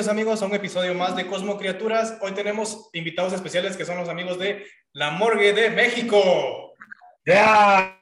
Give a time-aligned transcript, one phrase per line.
[0.00, 2.16] Bienvenidos amigos a un episodio más de Cosmo Criaturas.
[2.22, 4.64] Hoy tenemos invitados especiales que son los amigos de
[4.94, 6.72] La Morgue de México.
[7.26, 8.00] ¡Ya!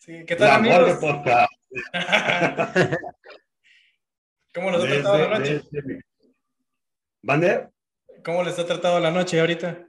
[0.00, 0.78] Sí, ¿Qué tal La amigos?
[0.80, 1.50] Morgue Podcast.
[4.54, 5.62] ¿Cómo les ha Desde- tratado la noche?
[7.22, 7.68] ¿Mande?
[8.22, 9.86] ¿Cómo les ha tratado la noche ahorita?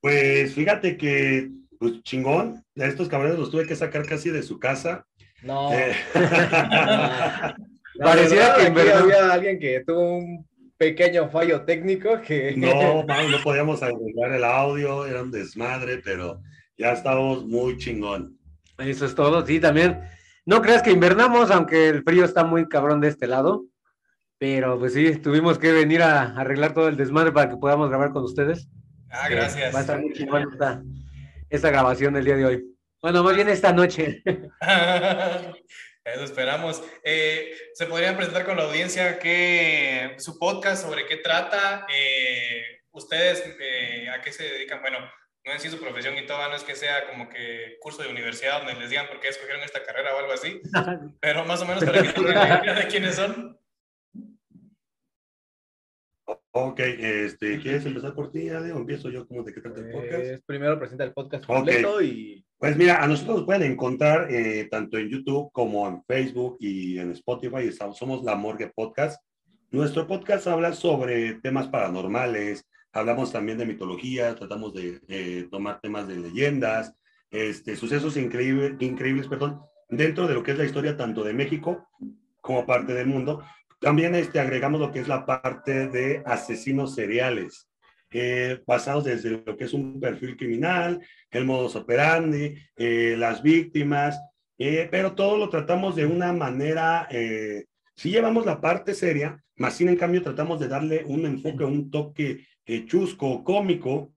[0.00, 1.50] Pues fíjate que,
[1.80, 5.04] pues chingón, a estos cabrones los tuve que sacar casi de su casa.
[5.42, 5.72] No.
[5.72, 5.96] Eh,
[7.94, 10.46] La Pareciera verdad, que en verdad- había alguien que tuvo un
[10.76, 16.40] pequeño fallo técnico que no, man, no podíamos arreglar el audio, era un desmadre, pero
[16.76, 18.38] ya estamos muy chingón.
[18.78, 20.00] Eso es todo, sí, también.
[20.44, 23.66] No creas que invernamos, aunque el frío está muy cabrón de este lado.
[24.38, 28.10] Pero pues sí, tuvimos que venir a arreglar todo el desmadre para que podamos grabar
[28.10, 28.68] con ustedes.
[29.08, 29.72] Ah, gracias.
[29.72, 30.82] Va a estar muy chingón esta,
[31.48, 32.64] esta grabación del día de hoy.
[33.00, 34.20] Bueno, más bien esta noche.
[36.04, 36.82] Eso esperamos.
[37.04, 41.86] Eh, ¿Se podrían presentar con la audiencia que su podcast, sobre qué trata?
[41.94, 44.80] Eh, ¿Ustedes eh, a qué se dedican?
[44.80, 44.98] Bueno,
[45.44, 48.08] no en sí su profesión y todo, no es que sea como que curso de
[48.08, 50.60] universidad donde les digan por qué escogieron esta carrera o algo así,
[51.20, 53.58] pero más o menos para que tengan idea de quiénes son.
[56.54, 59.90] Ok, este, ¿quieres empezar por ti, Ale, o empiezo yo como de qué trata el
[59.90, 60.44] podcast?
[60.46, 64.96] primero presenta el podcast completo y Pues mira, a nosotros nos pueden encontrar eh, tanto
[64.96, 67.66] en YouTube como en Facebook y en Spotify.
[67.66, 69.20] Estamos, somos La Morgue Podcast.
[69.72, 76.06] Nuestro podcast habla sobre temas paranormales, hablamos también de mitología, tratamos de eh, tomar temas
[76.06, 76.94] de leyendas,
[77.32, 81.88] este, sucesos increíbles, increíbles perdón, dentro de lo que es la historia tanto de México
[82.40, 83.42] como parte del mundo.
[83.80, 87.68] También este, agregamos lo que es la parte de asesinos seriales,
[88.12, 91.00] eh, basados desde lo que es un perfil criminal,
[91.30, 94.20] el modus operandi, eh, las víctimas,
[94.58, 97.64] eh, pero todo lo tratamos de una manera, eh,
[97.96, 101.90] si llevamos la parte seria, más sin en cambio tratamos de darle un enfoque, un
[101.90, 104.12] toque eh, chusco, cómico,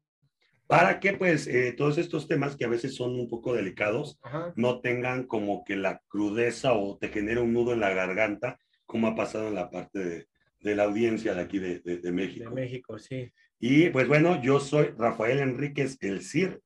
[0.67, 4.51] para que pues eh, todos estos temas que a veces son un poco delicados, ajá,
[4.55, 9.07] no tengan como que la crudeza o te genere un nudo en la garganta, como
[9.07, 10.27] ha pasado en la parte de,
[10.61, 12.51] de la audiencia de aquí de, de- de de México.
[12.51, 13.31] México, sí.
[13.67, 16.61] Y pues bueno, yo soy Rafael Enríquez El Cir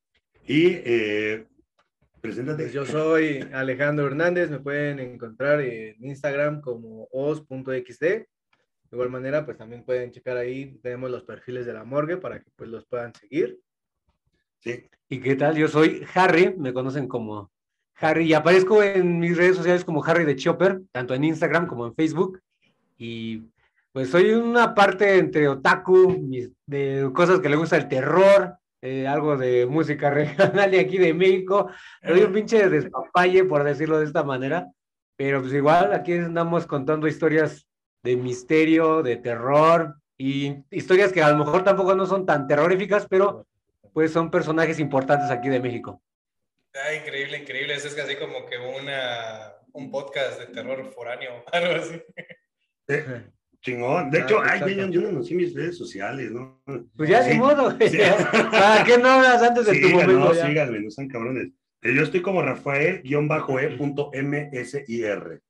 [0.46, 1.48] y eh,
[2.20, 2.64] preséntate.
[2.64, 8.02] Pues yo soy Alejandro Hernández, me pueden encontrar en Instagram como os.xd.
[8.02, 8.28] De
[8.92, 12.52] igual manera, pues también pueden checar ahí, tenemos los perfiles de la morgue para que
[12.58, 13.58] pues los puedan seguir.
[14.58, 15.56] Sí, ¿Y qué tal?
[15.56, 17.50] Yo soy Harry, me conocen como
[17.96, 21.88] Harry y aparezco en mis redes sociales como Harry de Chopper, tanto en Instagram como
[21.88, 22.42] en Facebook.
[22.98, 23.44] Y
[23.92, 26.30] pues soy una parte entre otaku,
[26.66, 31.14] de cosas que le gusta el terror, eh, algo de música regional de aquí de
[31.14, 31.70] México.
[32.06, 34.68] Soy un pinche despapalle, por decirlo de esta manera.
[35.16, 37.68] Pero pues igual aquí andamos contando historias
[38.04, 43.06] de misterio, de terror y historias que a lo mejor tampoco no son tan terroríficas,
[43.10, 43.46] pero
[43.94, 46.02] pues son personajes importantes aquí de México.
[46.74, 47.74] Ah, increíble, increíble.
[47.74, 52.02] Eso es casi como que una, un podcast de terror foráneo, algo así.
[53.62, 54.10] Chingón.
[54.12, 54.68] De hecho, ay, exacto.
[54.70, 56.62] yo, yo no anuncié mis redes sociales, ¿no?
[56.96, 57.90] Pues ya Sí, ni modo, güey.
[57.90, 57.98] sí.
[58.52, 60.14] ¿Para qué no hablas antes de tu momento?
[60.14, 60.48] no, ya?
[60.48, 61.50] síganme, no sean cabrones.
[61.82, 62.42] Eh, Yo estoy como
[64.20, 65.42] Rafael-E.MSIR.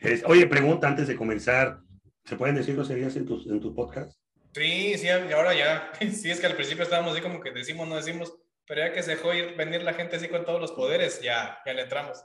[0.00, 1.80] Es- oye, pregunta antes de comenzar.
[2.24, 4.18] ¿Se pueden decir groserías en tu, en tu podcast?
[4.54, 5.90] Sí, sí, y ahora ya.
[6.12, 8.34] Sí, es que al principio estábamos así como que decimos, no decimos,
[8.66, 11.58] pero ya que se dejó ir, venir la gente así con todos los poderes, ya,
[11.66, 12.24] ya le entramos.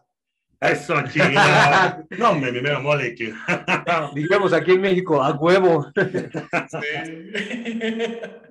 [0.61, 2.07] Eso, chingón.
[2.17, 3.33] no, me primero mole, que.
[4.13, 5.91] Dijimos aquí en México, a huevo.
[5.95, 6.81] Sí.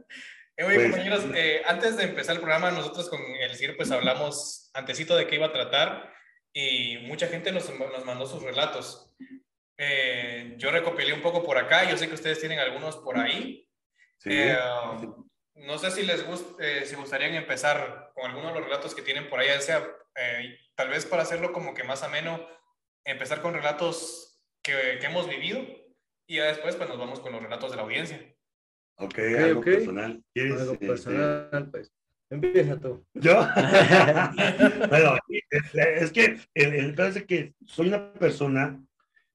[0.61, 3.93] Eh, oye, Pues- compañeros, eh, antes de empezar el programa, nosotros con el CIR pues
[3.93, 6.13] hablamos antecito de qué iba a tratar
[6.53, 9.15] y mucha gente nos, nos mandó sus relatos.
[9.77, 13.69] Eh, yo recopilé un poco por acá, yo sé que ustedes tienen algunos por ahí.
[14.19, 14.31] Sí.
[14.33, 14.59] Eh,
[15.55, 19.03] no sé si les gust, eh, si gustarían empezar con alguno de los relatos que
[19.03, 19.87] tienen por ahí, ya sea
[20.21, 22.47] eh, tal vez para hacerlo como que más ameno,
[23.05, 25.65] empezar con relatos que, que hemos vivido
[26.27, 28.21] y ya después pues nos vamos con los relatos de la audiencia.
[28.97, 29.65] Ok, algo ok.
[29.65, 30.23] personal.
[30.35, 31.93] ¿Quieres, Algo este, personal, pues.
[32.31, 33.07] Empieza tú.
[33.15, 33.41] ¿Yo?
[34.91, 35.17] bueno,
[35.73, 38.83] es, que el, el pedo es de que soy una persona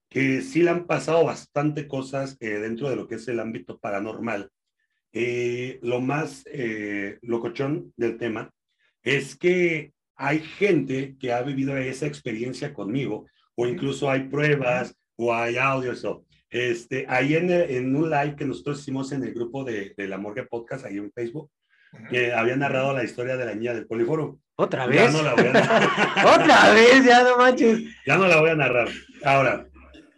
[0.08, 3.80] que sí le han pasado bastante cosas eh, dentro de lo que es el ámbito
[3.80, 4.48] paranormal.
[5.12, 8.52] Eh, lo más eh, locochón del tema
[9.02, 13.26] es que hay gente que ha vivido esa experiencia conmigo,
[13.56, 18.44] o incluso hay pruebas, o hay audios, o este, ahí en, en un live que
[18.44, 21.50] nosotros hicimos en el grupo de, de La Morgue Podcast, ahí en Facebook,
[22.10, 24.38] que había narrado la historia de la niña del poliforo.
[24.56, 25.12] ¿Otra Ya vez?
[25.12, 25.82] no la voy a narrar.
[26.40, 27.04] ¿Otra vez?
[27.04, 27.82] Ya no manches.
[28.06, 28.88] ya no la voy a narrar.
[29.24, 29.66] Ahora,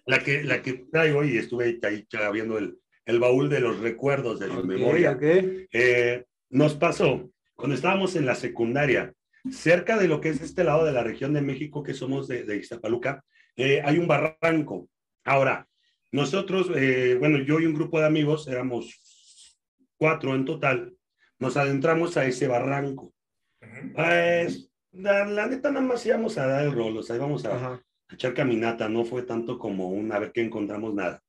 [0.06, 4.40] la que, la que traigo y estuve ahí viendo el, el baúl de los recuerdos
[4.40, 5.12] de mi memoria.
[5.12, 5.66] Okay.
[5.72, 9.12] Eh, nos pasó cuando estábamos en la secundaria,
[9.50, 12.44] cerca de lo que es este lado de la región de México, que somos de,
[12.44, 13.24] de Iztapaluca,
[13.56, 14.88] eh, hay un barranco.
[15.24, 15.68] Ahora,
[16.12, 19.00] nosotros, eh, bueno, yo y un grupo de amigos, éramos
[19.96, 20.94] cuatro en total,
[21.38, 23.12] nos adentramos a ese barranco.
[23.94, 27.82] Pues, la, neta, nada más íbamos a dar el rol, o sea, íbamos a, a,
[28.10, 31.22] echar caminata, no fue tanto como un a ver qué encontramos nada.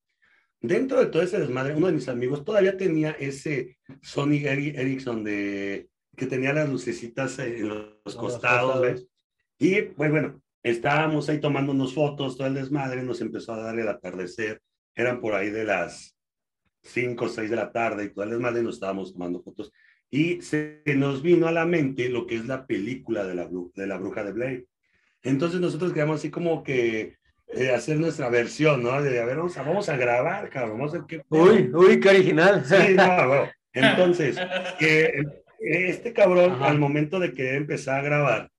[0.59, 5.89] Dentro de todo ese desmadre, uno de mis amigos todavía tenía ese Sony Ericsson de
[6.17, 9.07] que tenía las lucecitas en los costados, ¿ves?
[9.59, 13.87] Y pues bueno, estábamos ahí tomándonos fotos, todo el desmadre, nos empezó a dar el
[13.87, 14.61] atardecer,
[14.95, 16.17] eran por ahí de las
[16.81, 19.71] 5 o 6 de la tarde y todo el desmadre nos estábamos tomando fotos.
[20.09, 23.87] Y se nos vino a la mente lo que es la película de la, de
[23.87, 24.67] la bruja de Blair.
[25.21, 27.17] Entonces nosotros quedamos así como que
[27.49, 28.99] eh, hacer nuestra versión, ¿no?
[29.03, 31.21] De, a ver, vamos a, vamos a grabar, cabrón, vamos a ver qué...
[31.29, 32.65] Uy, uy, qué original.
[32.65, 33.51] Sí, no, bueno.
[33.73, 34.37] Entonces,
[34.79, 35.23] eh,
[35.59, 36.67] este cabrón, Ajá.
[36.67, 38.51] al momento de que empezar a grabar,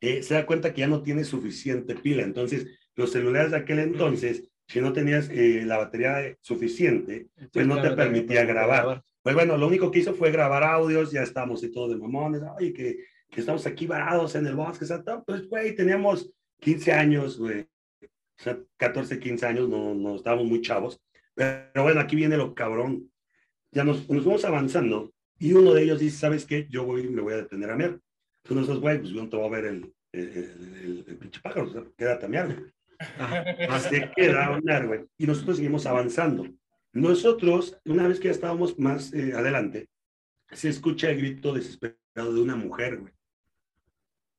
[0.00, 2.22] eh, se da cuenta que ya no tiene suficiente pila.
[2.22, 7.80] Entonces, los celulares de aquel entonces, si no tenías eh, la batería suficiente, pues no
[7.80, 9.02] te permitía grabar.
[9.22, 12.42] Pues bueno, lo único que hizo fue grabar audios, ya estamos y todo de mamones,
[12.56, 17.38] oye, que, que estamos aquí varados en el bosque, sea, pues, güey, teníamos 15 años,
[17.38, 17.66] güey,
[18.02, 21.00] o sea, 14, 15 años, no, no estábamos muy chavos,
[21.34, 23.10] pero bueno, aquí viene lo cabrón,
[23.72, 26.68] ya nos, nos fuimos avanzando, y uno de ellos dice, ¿sabes qué?
[26.70, 27.98] Yo voy y me voy a detener a miar.
[28.44, 31.40] Entonces nosotros, güey, pues yo no te voy a ver el, el, el, el pinche
[31.40, 32.72] pájaro, o sea, quédate a miar, güey.
[33.70, 35.00] Así queda a miar, güey.
[35.16, 36.46] Y nosotros seguimos avanzando.
[36.92, 39.88] Nosotros, una vez que ya estábamos más eh, adelante,
[40.50, 43.12] se escucha el grito desesperado de una mujer, güey.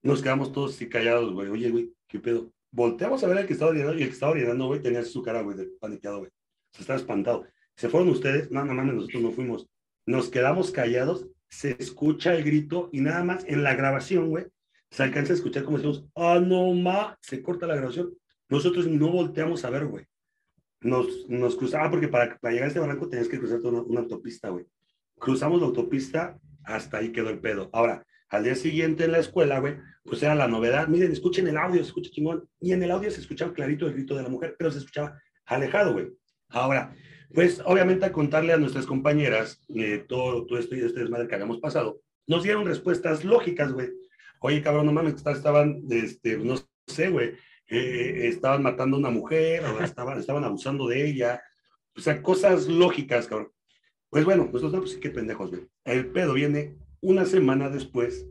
[0.04, 1.50] Nos quedamos todos así callados, güey.
[1.50, 2.52] Oye, güey, ¿qué pedo?
[2.72, 5.22] Volteamos a ver al que estaba orinando y el que estaba orinando, güey, tenía su
[5.24, 6.32] cara, güey, de paniqueado, güey.
[6.72, 7.46] Se estaba espantado.
[7.76, 8.52] ¿Se fueron ustedes?
[8.52, 9.68] No, no mames, nosotros no fuimos.
[10.06, 14.46] Nos quedamos callados, se escucha el grito y nada más en la grabación, güey,
[14.90, 18.14] se alcanza a escuchar como decimos, ah, no, ma, se corta la grabación.
[18.50, 20.06] Nosotros no volteamos a ver, güey.
[20.82, 24.00] Nos, nos cruzaba, porque para, para llegar a este barranco tenías que cruzar una, una
[24.02, 24.66] autopista, güey.
[25.18, 27.70] Cruzamos la autopista, hasta ahí quedó el pedo.
[27.72, 30.88] Ahora, al día siguiente en la escuela, güey, pues era la novedad.
[30.88, 32.48] Miren, escuchen el audio, se escucha chingón.
[32.60, 35.20] Y en el audio se escuchaba clarito el grito de la mujer, pero se escuchaba
[35.46, 36.10] alejado, güey.
[36.50, 36.96] Ahora,
[37.34, 41.36] pues obviamente a contarle a nuestras compañeras eh, todo, todo esto y este desmadre que
[41.36, 43.90] habíamos pasado, nos dieron respuestas lógicas, güey.
[44.40, 46.56] Oye, cabrón, no mames, estaban, este, no
[46.88, 47.34] sé, güey,
[47.68, 51.42] eh, estaban matando a una mujer, o estaban, estaban abusando de ella.
[51.96, 53.52] O sea, cosas lógicas, cabrón.
[54.10, 55.68] Pues bueno, pues no, pues qué pendejos, güey.
[55.86, 58.28] El pedo viene una semana después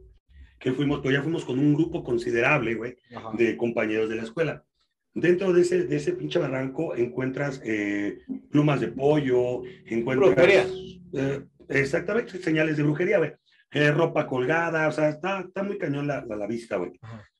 [0.58, 2.96] que fuimos, pues ya fuimos con un grupo considerable, güey,
[3.38, 4.64] de compañeros de la escuela.
[5.12, 8.20] Dentro de ese, de ese pinche barranco encuentras eh,
[8.50, 10.34] plumas de pollo, encuentras...
[10.34, 10.66] Brujería.
[11.12, 13.32] Eh, exactamente, señales de brujería, güey.
[13.72, 16.92] Eh, ropa colgada, o sea, está, está muy cañón la, la, la vista, güey.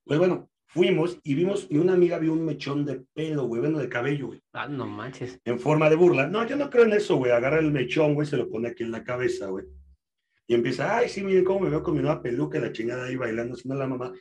[0.05, 3.79] Pues bueno, fuimos y vimos, y una amiga vio un mechón de pelo, güey, bueno,
[3.79, 4.43] de cabello, güey.
[4.53, 5.41] Ah, no manches.
[5.45, 6.27] En forma de burla.
[6.29, 7.33] No, yo no creo en eso, güey.
[7.33, 9.65] Agarra el mechón, güey, se lo pone aquí en la cabeza, güey.
[10.47, 13.15] Y empieza, ay, sí, miren cómo me veo con mi nueva peluca, la chingada ahí
[13.15, 14.13] bailando, haciendo la mamá.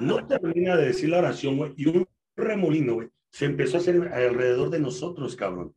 [0.00, 2.06] No termina de decir la oración, güey, y un
[2.44, 5.74] remolino, güey, se empezó a hacer alrededor de nosotros, cabrón.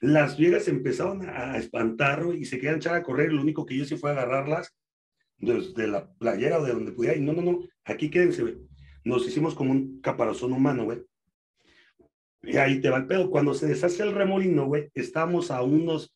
[0.00, 3.32] Las viejas empezaron a espantar y se querían echar a correr.
[3.32, 4.74] Lo único que yo hice fue agarrarlas
[5.36, 7.16] desde la playera o de donde pudiera.
[7.16, 8.58] Y no, no, no, aquí quédense, güey.
[9.04, 11.02] Nos hicimos como un caparazón humano, güey.
[12.42, 13.30] Y ahí te va el pedo.
[13.30, 16.14] Cuando se deshace el remolino, güey, estamos a unos,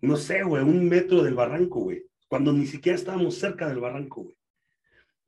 [0.00, 2.04] no sé, güey, un metro del barranco, güey.
[2.28, 4.37] Cuando ni siquiera estábamos cerca del barranco, güey.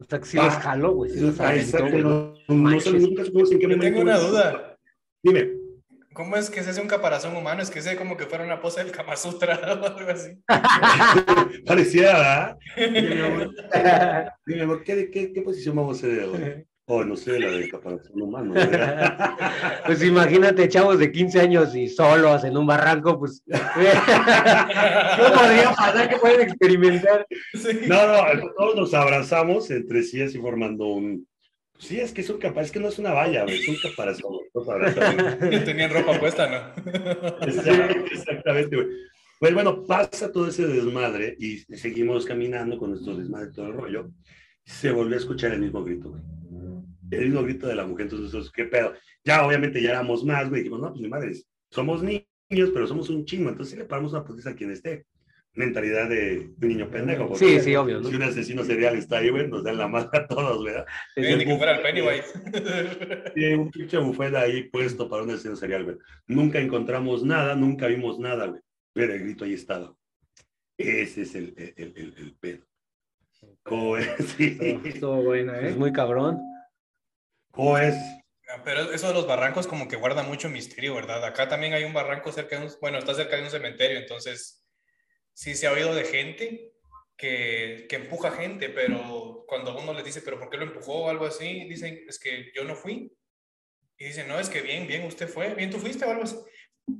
[0.00, 1.10] O sea, que sí los jaló, güey.
[1.10, 1.98] Sí ah, exacto.
[1.98, 3.84] No, no sé, nunca en qué momento.
[3.84, 4.78] Tengo una duda.
[5.22, 5.60] Dime.
[6.12, 7.62] ¿Cómo es que se hace un caparazón humano?
[7.62, 10.30] Es que sé como que fuera una pose del Kama Sutra o algo así.
[11.66, 12.58] Parecía, ¿verdad?
[14.46, 16.66] Dime, amor, ¿qué, qué, ¿qué posición vamos a hacer hoy?
[16.92, 18.52] Oh, no sé, la del caparazón humano.
[19.86, 23.44] pues imagínate, chavos de 15 años y solos en un barranco, pues.
[23.46, 23.54] ¿Qué
[25.32, 27.24] podría pasar que pueden experimentar?
[27.54, 27.82] Sí.
[27.86, 31.28] No, no, todos nos abrazamos entre sí, así formando un.
[31.78, 34.32] Sí, es que es un es que no es una valla, es un caparazón.
[35.64, 36.74] Tenían ropa puesta, ¿no?
[38.10, 38.88] Exactamente, güey.
[39.38, 44.10] Pues bueno, pasa todo ese desmadre y seguimos caminando con nuestro desmadre, todo el rollo.
[44.64, 46.39] Se volvió a escuchar el mismo grito, güey
[47.10, 48.94] el mismo grito de la mujer, entonces, ¿qué pedo?
[49.24, 51.32] Ya, obviamente, ya éramos más, güey, dijimos, no, pues mi madre,
[51.70, 55.06] somos niños, pero somos un chingo, entonces sí le paramos una putiza a quien esté.
[55.52, 57.26] mentalidad de un niño pendejo.
[57.28, 58.08] porque Sí, sí, obvio, ¿no?
[58.08, 60.86] Si un asesino serial está ahí, güey, nos dan la madre a todos, ¿verdad?
[61.16, 62.32] Sí, Ni que fuera el Pennywise.
[63.34, 65.96] Sí, un pinche buffet ahí puesto para un asesino serial, güey.
[66.28, 68.60] Nunca encontramos nada, nunca vimos nada, güey.
[68.92, 69.92] Pero el grito ahí estaba.
[70.78, 72.64] Ese es el, el, el- el pedo.
[74.36, 74.58] Sí.
[74.84, 75.68] Estuvo, buena, ¿eh?
[75.70, 76.40] Es muy cabrón.
[77.50, 77.96] ¿Cómo es?
[78.64, 81.24] Pero eso de los barrancos como que guarda mucho misterio, ¿verdad?
[81.24, 84.64] Acá también hay un barranco cerca de un, bueno, está cerca de un cementerio, entonces
[85.32, 86.72] sí se ha oído de gente
[87.16, 91.10] que, que empuja gente, pero cuando uno les dice, pero ¿por qué lo empujó o
[91.10, 91.64] algo así?
[91.68, 93.12] Dicen, es que yo no fui.
[93.98, 96.36] Y dicen, no, es que bien, bien, usted fue, bien, tú fuiste o algo así.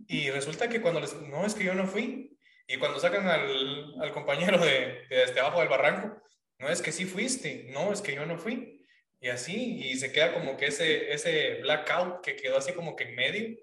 [0.07, 2.38] Y resulta que cuando les, no, es que yo no fui.
[2.69, 6.23] Y cuando sacan al, al compañero de, de desde abajo del barranco,
[6.61, 8.87] no, es que sí fuiste, no, es que yo no fui.
[9.21, 13.05] Y así, y se queda como que ese, ese blackout que quedó así como que
[13.05, 13.59] en medio,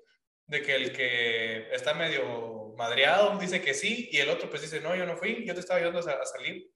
[0.47, 4.81] de que el que está medio madreado dice que sí, y el otro pues dice,
[4.81, 6.69] no, yo no fui, yo te estaba ayudando a, a salir.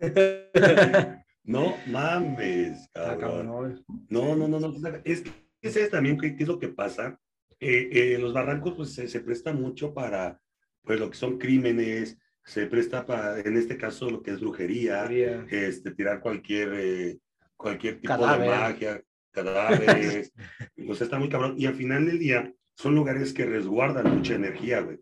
[1.46, 3.84] No mames, Ah, cabrón.
[4.08, 4.74] No, no, no, no.
[5.04, 5.30] Es que
[5.62, 7.20] ese es también qué, es lo que pasa.
[7.60, 10.42] Eh, eh, los barrancos pues se, se presta mucho para
[10.82, 15.02] pues lo que son crímenes, se presta para, en este caso, lo que es brujería,
[15.08, 17.18] Quería- este, tirar cualquier, eh,
[17.56, 18.48] cualquier tipo Cadáver.
[18.50, 20.32] de magia, cadáveres.
[20.86, 21.56] pues está muy cabrón.
[21.58, 25.00] Y al final del día son lugares que resguardan mucha energía, güey.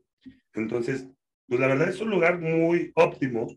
[0.55, 1.07] Entonces,
[1.47, 3.55] pues la verdad es un lugar muy óptimo,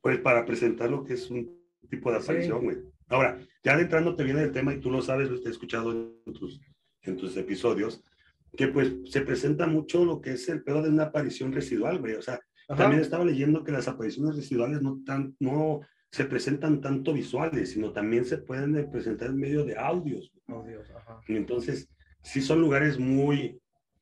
[0.00, 1.56] pues para presentar lo que es un
[1.88, 2.78] tipo de aparición, güey.
[3.08, 5.92] Ahora, ya adentrándote bien en el tema y tú lo sabes, lo he escuchado
[6.26, 6.60] en tus,
[7.02, 8.02] en tus episodios,
[8.56, 12.14] que pues se presenta mucho lo que es el pedo de una aparición residual, güey.
[12.14, 12.82] O sea, Ajá.
[12.82, 17.92] también estaba leyendo que las apariciones residuales no, tan, no se presentan tanto visuales, sino
[17.92, 20.30] también se pueden eh, presentar en medio de audios.
[20.48, 21.20] Oh, Dios, ajá.
[21.28, 21.88] Entonces,
[22.22, 23.60] sí son lugares muy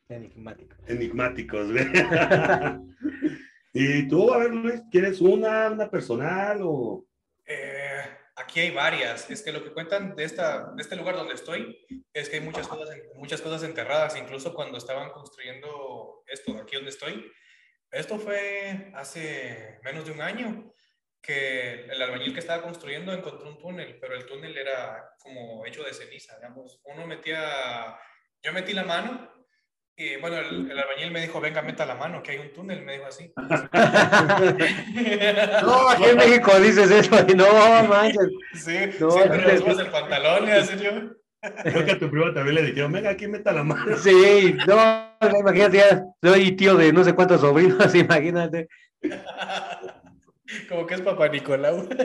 [0.08, 0.76] Enigmático.
[0.87, 1.85] enigmáticos, güey.
[3.73, 7.04] y tú, a ver, Luis, ¿quieres una, una personal o...?
[7.44, 8.02] Eh,
[8.37, 9.28] aquí hay varias.
[9.30, 11.76] Es que lo que cuentan de, esta, de este lugar donde estoy
[12.12, 14.16] es que hay muchas cosas, muchas cosas enterradas.
[14.16, 17.25] Incluso cuando estaban construyendo esto, aquí donde estoy,
[17.90, 20.73] esto fue hace menos de un año
[21.23, 25.83] que el albañil que estaba construyendo encontró un túnel, pero el túnel era como hecho
[25.83, 26.81] de ceniza, digamos.
[26.85, 27.99] Uno metía,
[28.43, 29.33] yo metí la mano
[29.97, 32.83] y bueno, el, el albañil me dijo, venga, meta la mano, que hay un túnel,
[32.83, 33.33] me dijo así.
[35.62, 37.47] No, aquí en México dices eso y no
[37.85, 38.28] manches.
[38.55, 39.59] Sí, No, no.
[39.59, 40.90] subas el pantalón y así yo.
[41.62, 43.96] Creo que a tu primo también le dijeron, venga, aquí meta la mano.
[43.98, 48.68] Sí, no, imagínate, ya soy tío de no sé cuántos sobrinos, imagínate.
[50.68, 51.88] Como que es Papá Nicolau.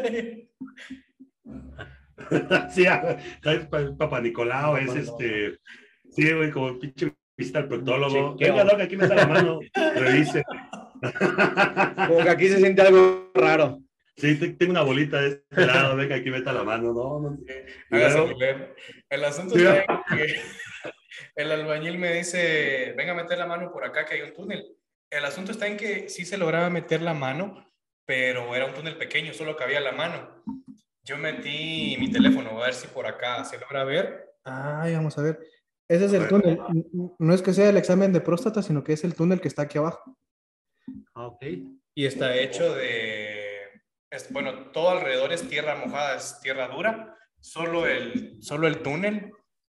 [2.71, 5.59] sí, es pa- Papá Nicolau, es este...
[6.11, 8.35] Sí, güey, como pinche visita al proctólogo.
[8.37, 9.59] Venga, doc, aquí meta la mano.
[9.95, 10.43] Revise.
[12.07, 13.79] Como que aquí se siente algo raro.
[14.17, 16.93] Sí, te- tengo una bolita de este lado, venga, aquí meta la mano.
[16.93, 17.37] No, no.
[17.45, 18.73] Y Hágase.
[19.09, 19.65] El asunto Sí.
[19.65, 20.41] está en que
[21.35, 24.75] el albañil me dice, venga a meter la mano por acá que hay un túnel.
[25.09, 27.67] El asunto está en que sí se lograba meter la mano,
[28.05, 30.43] pero era un túnel pequeño, solo cabía la mano.
[31.03, 34.33] Yo metí mi teléfono, a ver si por acá se logra ver.
[34.43, 35.39] Ay, vamos a ver.
[35.89, 36.59] Ese es el túnel.
[37.19, 39.63] No es que sea el examen de próstata, sino que es el túnel que está
[39.63, 40.17] aquí abajo.
[41.15, 41.43] Ok.
[41.95, 43.40] Y está hecho de,
[44.11, 47.17] es- bueno, todo alrededor es tierra mojada, es tierra dura.
[47.39, 49.31] Solo el, solo el túnel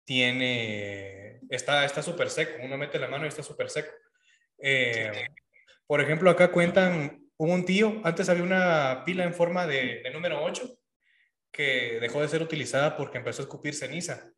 [0.05, 2.55] tiene, está súper seco.
[2.63, 3.93] Uno mete la mano y está súper seco.
[4.59, 5.29] Eh,
[5.87, 10.11] por ejemplo, acá cuentan, hubo un tío, antes había una pila en forma de, de
[10.11, 10.69] número 8
[11.53, 14.33] que dejó de ser utilizada porque empezó a escupir ceniza.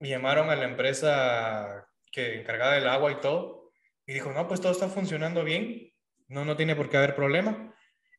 [0.00, 3.72] Y llamaron a la empresa que encargada del agua y todo.
[4.06, 5.94] Y dijo, no, pues todo está funcionando bien
[6.28, 7.73] no, no tiene por qué haber problema.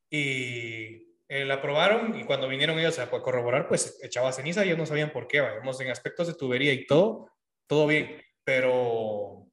[0.09, 4.77] Y eh, la probaron y cuando vinieron ellos a corroborar, pues echaba ceniza y ellos
[4.77, 7.31] no sabían por qué, vamos, en aspectos de tubería y todo,
[7.67, 9.47] todo bien, pero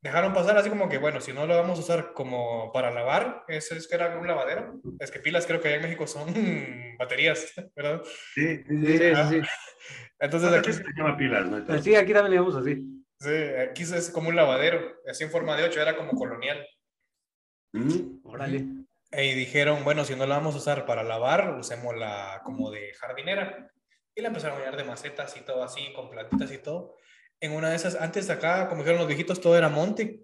[0.00, 3.44] dejaron pasar así como que, bueno, si no lo vamos a usar como para lavar,
[3.48, 6.32] eso es que era un lavadero, es que pilas creo que allá en México son
[6.98, 8.02] baterías, ¿verdad?
[8.34, 9.40] Sí, sí, Sí.
[10.20, 11.64] Entonces aquí, se llama pilas, ¿no?
[11.64, 12.76] Pues sí, aquí también le llamamos así.
[13.18, 13.34] sí,
[13.68, 16.64] aquí es como un lavadero, así en forma de 8, era como colonial.
[17.72, 18.66] Mm, Órale.
[19.12, 23.70] Y dijeron, bueno, si no la vamos a usar para lavar, usémosla como de jardinera.
[24.14, 26.96] Y la empezaron a llenar de macetas y todo así, con plantitas y todo.
[27.40, 30.20] En una de esas, antes de acá, como dijeron los viejitos, todo era monte.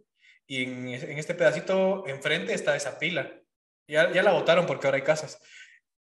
[0.47, 3.33] Y en, este pedacito enfrente está esa pila.
[3.89, 5.41] Ya, ya la botaron porque ahora hay casas.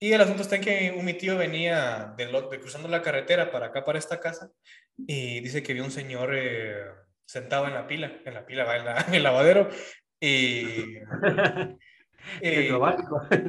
[0.01, 3.53] Y el asunto está en que un mi tío venía de, lo- cruzando la carretera
[3.53, 4.51] para acá, para esta casa,
[4.97, 6.75] y dice que vio un señor eh,
[7.25, 9.69] sentado en la pila, en la pila, en, en el lavadero,
[10.19, 10.97] y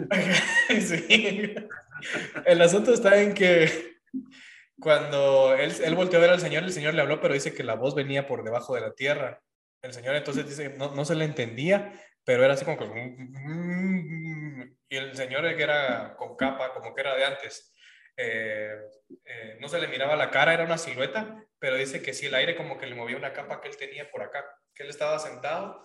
[0.69, 1.55] Sí.
[2.45, 3.93] El asunto está en que
[4.79, 7.63] cuando él, él volteó a ver al señor, el señor le habló, pero dice que
[7.63, 9.41] la voz venía por debajo de la tierra.
[9.81, 12.85] El señor entonces dice no, no se le entendía, pero era así como que...
[14.89, 17.73] Y el señor que era con capa, como que era de antes.
[18.17, 18.75] eh,
[19.25, 22.35] eh, no se le miraba la cara, era una silueta, pero dice que sí, el
[22.35, 25.17] aire como que le movía una capa que él tenía por acá, que él estaba
[25.19, 25.81] sentado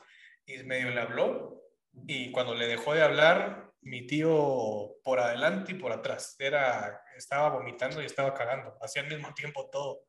[0.47, 1.67] y medio le habló
[2.07, 7.50] y cuando le dejó de hablar, mi tío por adelante y por atrás, era, estaba
[7.50, 10.00] vomitando y estaba cagando, hacía al mismo tiempo todo.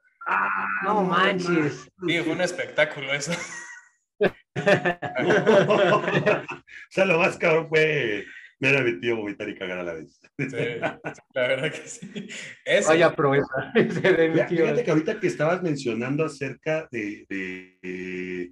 [0.84, 1.90] No manches.
[2.08, 3.32] Sí, fue un espectáculo eso.
[4.20, 6.04] o
[6.90, 8.26] sea, lo más cabrón fue
[8.60, 10.20] ver a mi tío vomitar y cagar a la vez.
[10.38, 11.00] Sí, la
[11.48, 12.28] verdad que sí.
[12.66, 13.72] Eso, Vaya proeza.
[13.76, 14.66] ese de mi Fíjate tío.
[14.66, 18.52] fíjate que ahorita que estabas mencionando acerca de, de,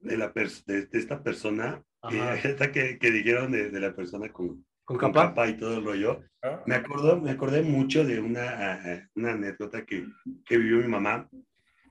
[0.00, 2.32] de la pers- de, de esta persona, Ajá.
[2.42, 5.28] ahorita que, que dijeron de, de la persona con, Con con capa.
[5.28, 6.62] capa y todo el rollo, ¿no?
[6.66, 8.42] me, acordó, me acordé mucho de una,
[8.74, 10.06] ah, una anécdota que,
[10.44, 11.28] que vivió mi mamá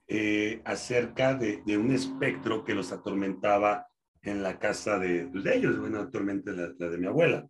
[0.07, 3.87] eh, acerca de, de un espectro que los atormentaba
[4.21, 7.47] en la casa de, pues, de ellos, bueno, actualmente la, la de mi abuela.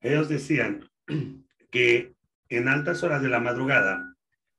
[0.00, 0.84] Ellos decían
[1.70, 2.14] que
[2.48, 4.14] en altas horas de la madrugada,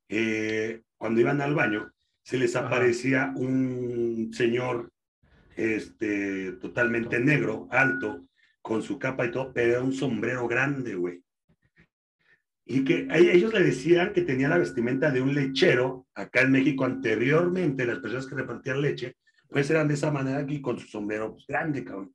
[0.10, 1.92] eh, cuando iban al baño,
[2.24, 2.68] se les Ajá.
[2.68, 4.92] aparecía un señor
[5.58, 8.28] este, totalmente negro, alto,
[8.62, 11.22] con su capa y todo, pero era un sombrero grande, güey.
[12.66, 16.84] Y que ellos le decían que tenía la vestimenta de un lechero, acá en México
[16.86, 19.16] anteriormente, las personas que repartían leche,
[19.50, 22.14] pues eran de esa manera aquí con su sombrero pues, grande, cabrón.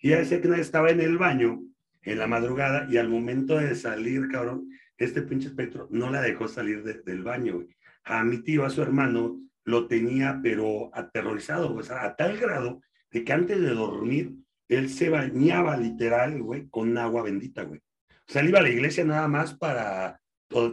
[0.00, 1.60] Y ella decía que estaba en el baño
[2.02, 6.46] en la madrugada y al momento de salir, cabrón, este pinche espectro no la dejó
[6.46, 7.76] salir de- del baño, güey.
[8.04, 12.80] A mi tío, a su hermano, lo tenía, pero aterrorizado, o sea, a tal grado
[13.10, 14.34] de que antes de dormir,
[14.68, 17.80] él se bañaba literal, güey, con agua bendita, güey.
[18.10, 20.20] O sea, él iba a la iglesia nada más para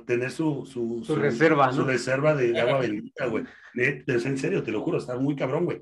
[0.06, 3.46] tener su, su, Su reserva, su reserva de, de agua bendita, güey.
[3.76, 5.82] Es en serio, te lo juro, está muy cabrón, güey.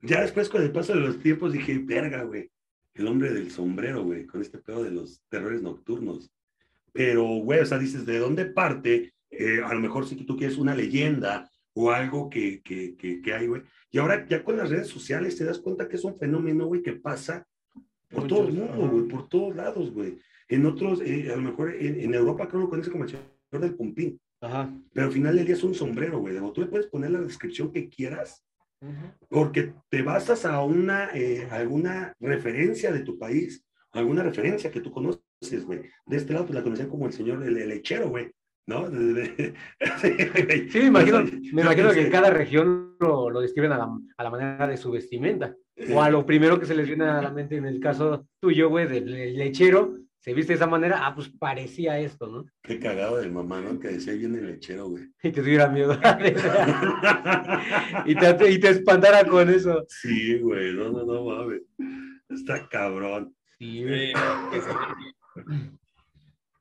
[0.00, 2.50] Ya después, con el paso de los tiempos, dije, verga, güey.
[2.94, 6.30] El hombre del sombrero, güey, con este pedo de los terrores nocturnos.
[6.92, 9.14] Pero, güey, o sea, dices, ¿de dónde parte?
[9.30, 13.32] Eh, a lo mejor si tú quieres una leyenda o algo que, que, que, que
[13.32, 13.62] hay, güey.
[13.90, 16.82] Y ahora ya con las redes sociales te das cuenta que es un fenómeno, güey,
[16.82, 17.46] que pasa
[18.10, 20.18] por todo el mundo, güey, por todos lados, güey.
[20.48, 23.10] En otros, eh, a lo mejor en, en Europa creo que lo conocen como el
[23.10, 24.20] señor del Pompín.
[24.40, 24.74] Ajá.
[24.92, 26.36] Pero al final del día es un sombrero, güey.
[26.52, 28.44] Tú le puedes poner la descripción que quieras
[29.28, 34.90] porque te basas a una, eh, alguna referencia de tu país, alguna referencia que tú
[34.90, 35.82] conoces, güey.
[36.06, 38.32] De este lado, pues la conocían como el señor, el, el lechero, güey,
[38.66, 38.88] ¿no?
[40.70, 44.22] Sí, me imagino, me imagino que en cada región lo, lo describen a la, a
[44.22, 45.54] la manera de su vestimenta.
[45.92, 48.68] O a lo primero que se les viene a la mente en el caso tuyo,
[48.68, 52.44] güey, del del lechero, se viste de esa manera, ah, pues parecía esto, ¿no?
[52.62, 53.80] Qué cagado del mamá, ¿no?
[53.80, 55.08] Que decía, ahí viene el lechero, güey.
[55.22, 55.94] Y te tuviera miedo.
[58.06, 59.84] y, te, y te espantara con eso.
[59.88, 61.62] sí, güey, no, no, no, mames.
[62.28, 63.34] Está cabrón.
[63.58, 64.12] Sí, güey.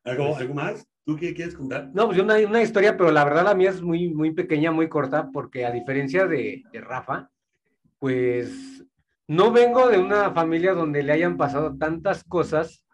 [0.05, 0.87] ¿Algo, ¿Algo más?
[1.05, 1.89] ¿Tú qué quieres contar?
[1.93, 4.87] No, pues una, una historia, pero la verdad la mía es muy, muy pequeña, muy
[4.87, 7.29] corta, porque a diferencia de, de Rafa,
[7.99, 8.85] pues
[9.27, 12.85] no vengo de una familia donde le hayan pasado tantas cosas,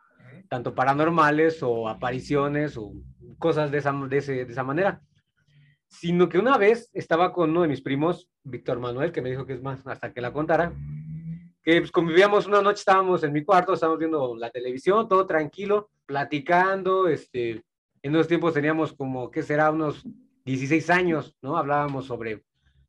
[0.49, 2.93] tanto paranormales o apariciones o
[3.37, 5.01] cosas de esa, de ese- de esa manera,
[5.87, 9.45] sino que una vez estaba con uno de mis primos, Víctor Manuel, que me dijo
[9.45, 10.71] que es más hasta que la contara,
[11.63, 15.89] que pues, convivíamos una noche, estábamos en mi cuarto, estábamos viendo la televisión, todo tranquilo,
[16.05, 17.63] platicando, este,
[18.07, 19.71] en esos tiempos teníamos como, ¿qué será?
[19.71, 20.05] Unos
[20.45, 21.57] 16 años, ¿no?
[21.57, 22.43] Hablábamos sobre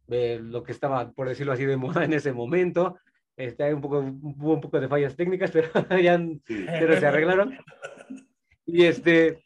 [0.08, 2.98] eh, lo que estaba, por decirlo así, de moda en ese momento.
[3.36, 7.58] Este, hay un poco, hubo un poco de fallas técnicas, pero ya pero se arreglaron.
[8.64, 9.44] Y este,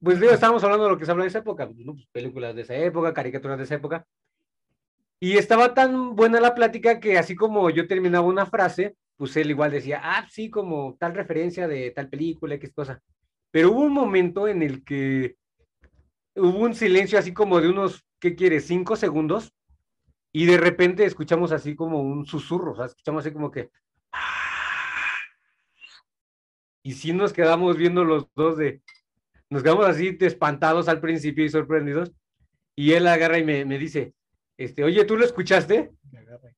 [0.00, 1.94] pues digo, estábamos hablando de lo que se habla de esa época, ¿no?
[1.94, 4.06] Pues, películas de esa época, caricaturas de esa época.
[5.20, 9.50] Y estaba tan buena la plática que así como yo terminaba una frase, pues él
[9.50, 13.02] igual decía, ah, sí, como tal referencia de tal película, X cosa.
[13.50, 15.36] Pero hubo un momento en el que
[16.36, 18.66] hubo un silencio así como de unos, ¿qué quieres?
[18.66, 19.52] Cinco segundos.
[20.32, 23.70] Y de repente escuchamos así como un susurro, o sea, escuchamos así como que...
[26.82, 28.82] Y sí nos quedamos viendo los dos de...
[29.50, 32.12] Nos quedamos así de espantados al principio y sorprendidos.
[32.76, 34.14] Y él agarra y me, me dice,
[34.56, 35.90] este, oye, ¿tú lo escuchaste?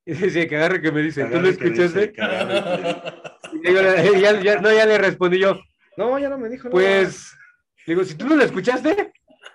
[0.05, 2.13] Y dice, que agarre que me dice, ¿tú lo dice, escuchaste?
[3.63, 5.59] Y yo le- ya, ya- no, ya le respondí yo,
[5.97, 7.37] No, ya no me dijo pues,
[7.87, 9.13] digo, si tú no lo escuchaste,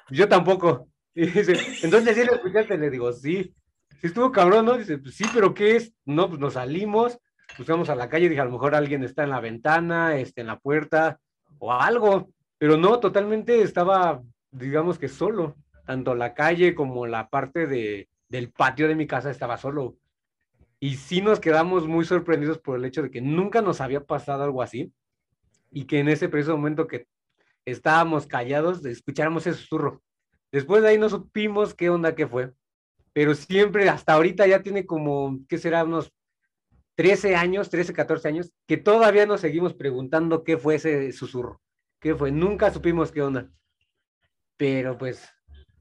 [0.10, 0.88] yo tampoco.
[1.14, 3.56] Y dice, entonces sí lo escuchaste, le digo, sí.
[4.02, 4.78] Sí estuvo cabrón, ¿no?
[4.78, 5.94] Dice, pues sí, pero ¿qué es?
[6.04, 7.18] No, pues nos salimos,
[7.58, 10.48] buscamos a la calle, dije, a lo mejor alguien está en la ventana, este, en
[10.48, 11.20] la puerta
[11.58, 14.22] o algo, pero no, totalmente estaba,
[14.52, 19.32] digamos que solo, tanto la calle como la parte de, del patio de mi casa
[19.32, 19.96] estaba solo.
[20.82, 24.44] Y sí nos quedamos muy sorprendidos por el hecho de que nunca nos había pasado
[24.44, 24.92] algo así
[25.76, 27.06] y que en ese preciso momento que
[27.66, 30.02] estábamos callados escucháramos ese susurro.
[30.50, 32.54] Después de ahí no supimos qué onda, qué fue,
[33.12, 35.84] pero siempre hasta ahorita ya tiene como, ¿qué será?
[35.84, 36.14] Unos
[36.96, 41.62] 13 años, 13, 14 años, que todavía nos seguimos preguntando qué fue ese susurro,
[42.00, 43.50] qué fue, nunca supimos qué onda.
[44.56, 45.28] Pero pues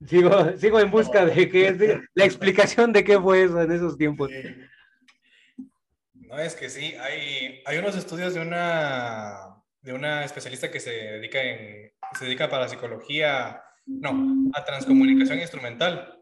[0.04, 0.28] sigo,
[0.58, 1.78] sigo en busca de qué es
[2.14, 4.28] la explicación de qué fue eso en esos tiempos.
[6.14, 9.54] No, es que sí, hay, hay unos estudios de una,
[9.84, 16.18] de una especialista que se dedica, en, se dedica para psicología, no, a transcomunicación instrumental.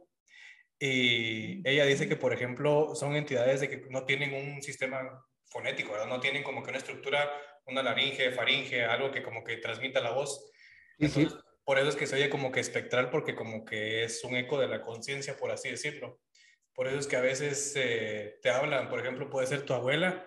[0.80, 5.92] Y ella dice que, por ejemplo, son entidades de que no tienen un sistema fonético,
[5.92, 6.08] ¿verdad?
[6.08, 7.30] no tienen como que una estructura,
[7.66, 10.50] una laringe, faringe, algo que como que transmita la voz.
[10.98, 14.34] Entonces, Por eso es que se oye como que espectral, porque como que es un
[14.34, 16.20] eco de la conciencia, por así decirlo.
[16.74, 20.26] Por eso es que a veces eh, te hablan, por ejemplo, puede ser tu abuela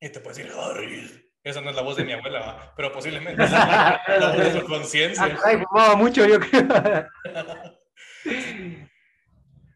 [0.00, 1.31] y te puede decir.
[1.44, 2.72] Esa no es la voz de mi abuela, ¿va?
[2.76, 5.36] pero posiblemente es la, la voz de su conciencia.
[5.44, 6.68] Ay, fumaba mucho, yo creo.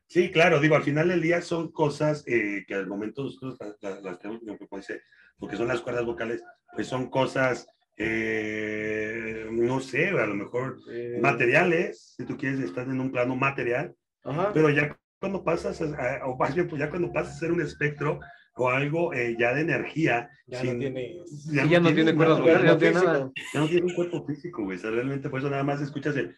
[0.09, 3.77] Sí, claro, digo, al final del día son cosas eh, que al momento nosotros las,
[3.81, 5.03] las, las tenemos, como que puede ser,
[5.39, 11.19] porque son las cuerdas vocales, pues son cosas, eh, no sé, a lo mejor Eh,
[11.21, 14.53] materiales, si tú quieres estar en un plano material, Ajá.
[14.55, 17.61] pero ya cuando pasas, a- o más bien, pues ya cuando pasas a ser un
[17.61, 18.21] espectro
[18.57, 21.17] o algo eh, ya de energía, Ya sin- no tiene.
[21.27, 23.33] Sí, ya no tiene tienes cuerdas vocales, ya no tiene nada.
[23.55, 26.17] ya no tiene un cuerpo físico, güey, o sea, realmente por eso nada más escuchas
[26.17, 26.35] el...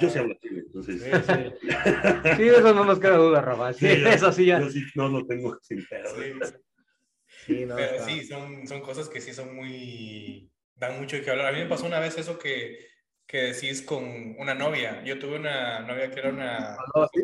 [0.00, 1.02] Yo sí hablo así, güey, entonces...
[1.02, 1.68] Sí, sí.
[2.36, 3.72] Sí, eso no nos queda duda, Rafa.
[3.72, 4.12] Sí, Sí, ya.
[4.12, 4.60] eso sí ya.
[4.60, 6.08] Yo sí no lo tengo sin pedo.
[6.14, 6.32] Sí,
[7.46, 10.50] Sí, no, Pero está- sí, son, son cosas que sí son muy...
[10.74, 11.46] dan mucho que hablar.
[11.46, 12.78] A mí me pasó una vez eso que,
[13.26, 15.02] que decís con una novia.
[15.04, 16.76] Yo tuve una novia que era una...
[16.94, 17.08] ¿No?
[17.14, 17.22] ¿Sí?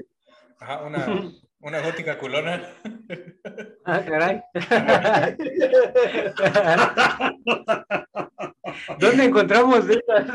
[0.60, 1.06] Ajá, una,
[1.64, 2.62] una gótica culona.
[3.86, 4.40] Ah, caray.
[8.98, 10.26] ¿Dónde encontramos estas?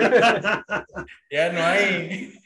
[1.31, 2.39] Ya no hay...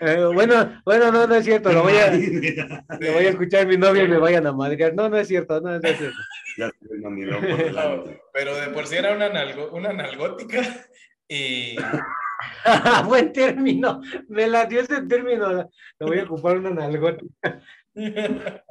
[0.00, 1.72] Eh, bueno, bueno, no, no es cierto.
[1.72, 4.94] Lo voy a, lo voy a escuchar mi novia y me vayan a madrear.
[4.94, 6.18] No, no es cierto, no, no es cierto.
[6.58, 8.20] Ya mamiló por delante.
[8.32, 9.30] Pero de por sí era una,
[9.70, 10.62] una nalgótica
[11.28, 11.76] y...
[13.06, 14.00] Buen término.
[14.28, 15.70] Me la dio ese término.
[15.98, 17.24] Lo voy a ocupar una nalgota.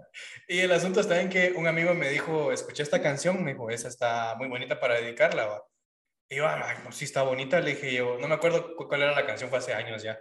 [0.48, 3.70] y el asunto está en que un amigo me dijo, escuché esta canción, me dijo,
[3.70, 5.64] esa está muy bonita para dedicarla, va.
[6.30, 9.02] Y yo, ay, no, sí está bonita, le dije yo, no me acuerdo cu- cuál
[9.04, 10.20] era la canción, fue hace años ya.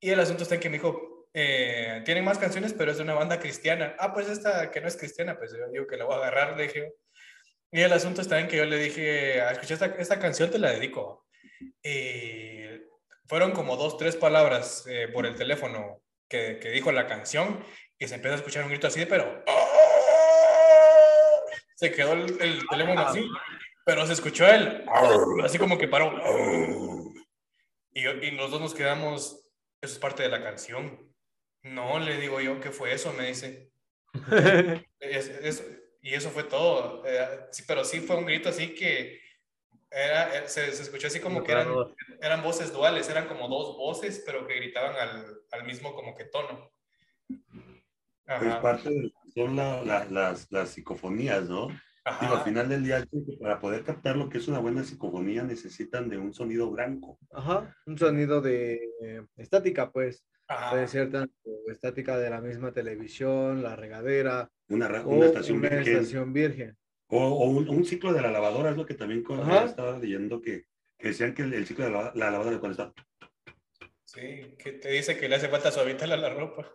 [0.00, 3.04] Y el asunto está en que me dijo, eh, tienen más canciones, pero es de
[3.04, 3.94] una banda cristiana.
[3.98, 6.56] Ah, pues esta que no es cristiana, pues yo digo que la voy a agarrar,
[6.56, 6.94] le dije.
[7.72, 10.58] Y el asunto está en que yo le dije, "Ah, escuché esta, esta canción, te
[10.58, 11.26] la dedico.
[11.82, 12.62] Y
[13.26, 17.64] fueron como dos, tres palabras eh, por el teléfono que, que dijo la canción
[17.98, 19.44] y se empezó a escuchar un grito así pero...
[21.76, 23.28] Se quedó el, el teléfono así,
[23.84, 24.84] pero se escuchó él,
[25.44, 26.10] así como que paró.
[27.92, 29.46] Y, y los dos nos quedamos,
[29.82, 31.14] eso es parte de la canción.
[31.62, 33.12] No, le digo yo, ¿qué fue eso?
[33.12, 33.70] Me dice.
[35.00, 35.66] Es- es-
[36.00, 37.02] y eso fue todo.
[37.04, 39.20] Eh, sí, pero sí fue un grito así que
[39.90, 41.68] era, eh, se, se escuchó así como que eran,
[42.22, 46.24] eran voces duales, eran como dos voces, pero que gritaban al, al mismo como que
[46.24, 46.72] tono.
[48.26, 51.68] Ajá, parte de son la- la- las, las psicofonías, ¿no?
[51.68, 53.04] Digo, al ajá, final del día,
[53.40, 57.18] para poder captar lo que es una buena psicofonía necesitan de un sonido blanco.
[57.32, 57.74] Ajá.
[57.86, 60.24] Un sonido de eh, estática, pues.
[60.46, 60.70] ajá.
[60.70, 61.34] Puede ser tanto
[61.68, 66.32] estática de la misma televisión, la regadera, Una, ra- o una estación una virgen, estación
[66.32, 66.76] virgen.
[67.08, 69.64] O, o un, un ciclo de la lavadora, es lo que también Ajá.
[69.64, 70.66] estaba leyendo que,
[70.98, 73.04] que decían que el, el ciclo de la, la lavadora cuando está...
[74.04, 76.70] Sí, que te dice que le hace falta suavitarle a la ropa.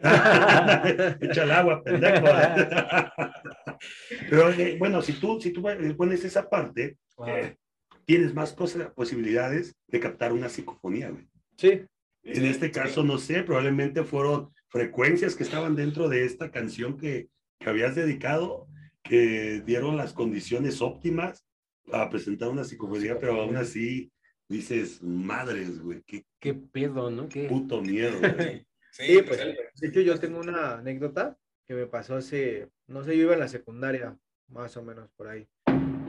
[1.20, 2.26] Echa el agua, pendejo.
[4.30, 6.96] Pero eh, bueno, si tú, si tú eh, pones esa parte,
[7.26, 7.56] eh,
[8.04, 11.28] tienes más cosas, posibilidades de captar una psicofonía, güey.
[11.56, 11.82] Sí.
[12.22, 17.28] En este caso, no sé, probablemente fueron frecuencias que estaban dentro de esta canción que,
[17.58, 18.66] que habías dedicado,
[19.02, 21.46] que dieron las condiciones óptimas
[21.88, 24.10] para presentar una psicofonía, pero aún así
[24.48, 27.28] dices, madres, güey, qué Qué pedo, ¿no?
[27.28, 27.48] Qué...
[27.48, 28.20] puto miedo.
[28.20, 28.64] güey.
[28.96, 33.14] Sí, Sí, pues de hecho yo tengo una anécdota que me pasó hace, no sé,
[33.14, 34.16] yo iba en la secundaria,
[34.48, 35.46] más o menos por ahí.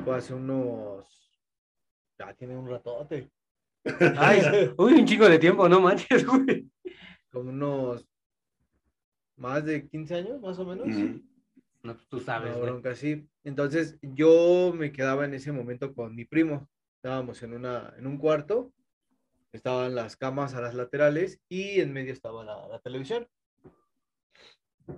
[0.05, 1.05] Fue hace unos,
[2.17, 3.29] ya tiene un ratote,
[4.15, 4.41] Ay,
[4.77, 6.69] uy, un chico de tiempo, no manches, güey.
[7.29, 8.07] como unos
[9.35, 10.87] más de 15 años, más o menos.
[10.87, 11.21] Ujú.
[11.83, 12.71] No, pues tú sabes, No, güey.
[12.71, 13.27] bronca, sí.
[13.43, 16.69] Entonces yo me quedaba en ese momento con mi primo.
[16.95, 18.73] Estábamos en, una, en un cuarto,
[19.53, 23.27] estaban las camas a las laterales y en medio estaba la, la televisión.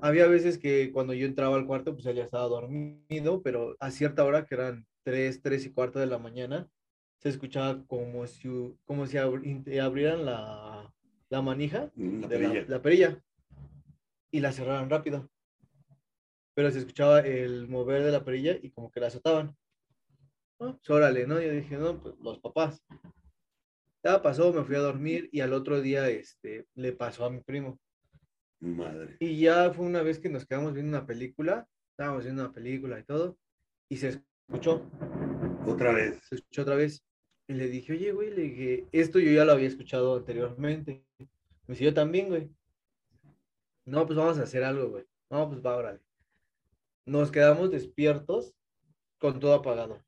[0.02, 3.90] Había veces que cuando yo entraba al cuarto, pues él ya estaba dormido, pero a
[3.92, 6.70] cierta hora, que eran 3, 3 y cuarto de la mañana,
[7.18, 8.48] se escuchaba como si,
[8.86, 10.94] como si abri- abrieran la,
[11.30, 12.66] la manija La de la- perilla.
[12.68, 13.24] La, perilla
[14.32, 15.30] y la cerraran rápido.
[16.54, 19.56] Pero se escuchaba el mover de la perilla y como que la azotaban.
[20.60, 21.42] Ah, pues órale, ¿no?
[21.42, 22.82] Yo dije, no, pues los papás.
[24.04, 27.42] Ya pasó, me fui a dormir y al otro día este, le pasó a mi
[27.42, 27.80] primo.
[28.62, 29.18] Madre.
[29.20, 33.00] Y ya fue una vez que nos quedamos viendo una película, estábamos viendo una película
[33.00, 33.38] y todo,
[33.90, 34.90] y se escuchó,
[35.66, 36.20] Otra vez.
[36.28, 37.04] se escuchó otra vez.
[37.48, 41.04] Y le dije, oye, güey, le dije, esto yo ya lo había escuchado anteriormente.
[41.18, 41.28] Me
[41.74, 42.50] dice, yo también, güey.
[43.86, 45.06] No, pues vamos a hacer algo, güey.
[45.32, 46.00] No, pues va, órale.
[47.06, 48.54] Nos quedamos despiertos
[49.18, 50.00] con todo apagado.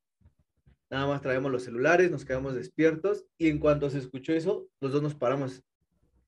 [0.92, 4.92] Nada más traemos los celulares, nos quedamos despiertos y en cuanto se escuchó eso, los
[4.92, 5.64] dos nos paramos.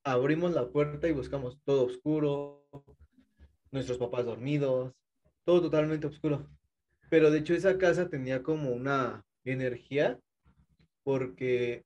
[0.06, 2.66] Abrimos la puerta y buscamos todo oscuro,
[3.72, 4.94] nuestros papás dormidos,
[5.44, 6.48] todo totalmente oscuro.
[7.10, 10.18] Pero de hecho esa casa tenía como una energía
[11.04, 11.84] porque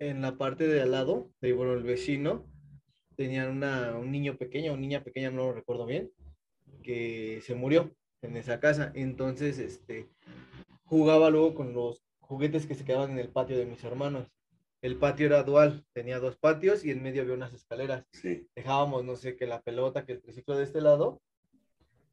[0.00, 2.44] en la parte de al lado, de bueno, el vecino,
[3.14, 6.10] tenían una, un niño pequeño, una niña pequeña, no lo recuerdo bien,
[6.82, 8.90] que se murió en esa casa.
[8.96, 10.08] Entonces, este,
[10.82, 14.28] jugaba luego con los juguetes que se quedaban en el patio de mis hermanos.
[14.82, 18.06] El patio era dual, tenía dos patios y en medio había unas escaleras.
[18.12, 18.46] Sí.
[18.54, 21.20] Dejábamos, no sé, que la pelota, que el triciclo de este lado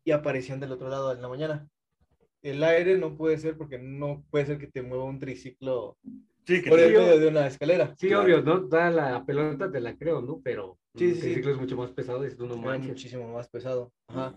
[0.03, 1.67] y aparecían del otro lado en la mañana.
[2.41, 5.97] El aire no puede ser porque no puede ser que te mueva un triciclo
[6.47, 7.95] Sí, que por el medio de una escalera.
[7.97, 8.23] Sí, Claro.
[8.23, 8.59] obvio, ¿no?
[8.67, 10.41] Da la pelota, te la creo, ¿no?
[10.43, 11.21] Pero Sí, el sí, sí.
[11.27, 12.89] triciclo es mucho más pesado y tú no Era manches.
[12.89, 13.91] muchísimo más pesado.
[14.07, 14.35] Ajá.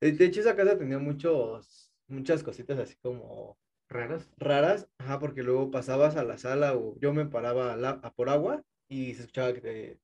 [0.00, 3.56] De de hecho, esa casa tenía muchos, muchas cositas así como
[3.88, 4.28] Raras.
[4.36, 8.12] raras, ajá, porque luego pasabas a la sala o yo me paraba a, la- a
[8.12, 10.00] por agua y se escuchaba que te...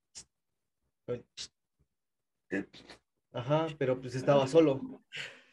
[3.33, 4.81] Ajá, pero pues estaba solo.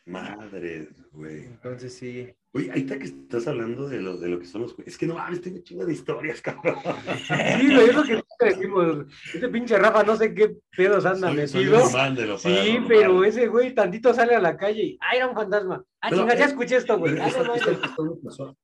[0.05, 1.45] Madres, güey.
[1.45, 2.33] Entonces sí.
[2.51, 5.13] Oye, ahorita que estás hablando de lo, de lo que son los es que no
[5.15, 6.77] mames, tengo chingo de historias, cabrón.
[7.27, 9.05] Sí, güey, es lo que decimos.
[9.35, 11.79] Ese pinche Rafa, no sé qué pedos anda metido.
[12.25, 15.83] lo Sí, pero ese güey tantito sale a la calle y ¡ay, era un fantasma!
[16.01, 17.19] ¡Ah, chinga, ya eh, escuché esto, güey!
[17.19, 18.57] ¡Ah, esta, no me pasó.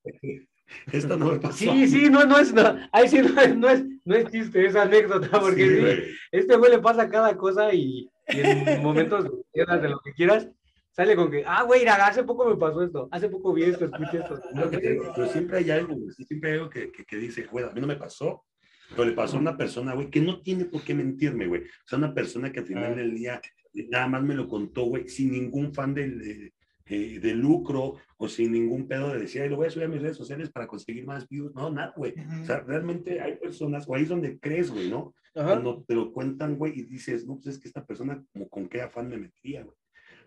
[0.91, 1.58] Esta no me pasó.
[1.58, 4.65] Sí, sí, no, no es, no, ahí sí no es, no es, no es chiste,
[4.65, 6.04] es anécdota, porque Sí, sí, güey.
[6.32, 10.50] este güey le pasa cada cosa y, y en momentos quieras de lo que quieras,
[10.96, 14.20] sale con que, ah, güey, hace poco me pasó esto, hace poco vi esto, escuché
[14.20, 14.40] esto.
[14.54, 16.12] Lo que te digo, pero siempre hay algo, güey.
[16.12, 18.46] Siempre hay algo que, que, que dice, güey, a mí no me pasó,
[18.92, 21.64] pero le pasó a una persona, güey, que no tiene por qué mentirme, güey.
[21.64, 22.96] O sea, una persona que al final Ah.
[22.96, 23.42] del día
[23.74, 26.54] eh, nada más me lo contó, güey, sin ningún fan del, de,
[26.86, 29.90] eh, de lucro o sin ningún pedo de decir, ay, lo voy a subir a
[29.90, 31.54] mis redes sociales para conseguir más views.
[31.56, 32.14] No, nada, güey.
[32.42, 35.14] O sea, realmente hay personas, o ahí es donde crees, güey, ¿no?
[35.36, 35.48] Ajá.
[35.48, 38.70] Cuando te lo cuentan, güey, y dices, no, pues es que esta persona, como con
[38.70, 39.76] qué afán me metía, güey.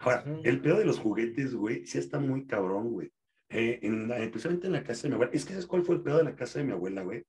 [0.01, 3.11] Ahora, el pedo de los juguetes, güey, sí está muy cabrón, güey.
[3.51, 5.97] Eh, en la- precisamente en la casa de mi abuela, es que ¿sabes cuál fue
[5.97, 7.25] el pedo de la casa de mi abuela, güey?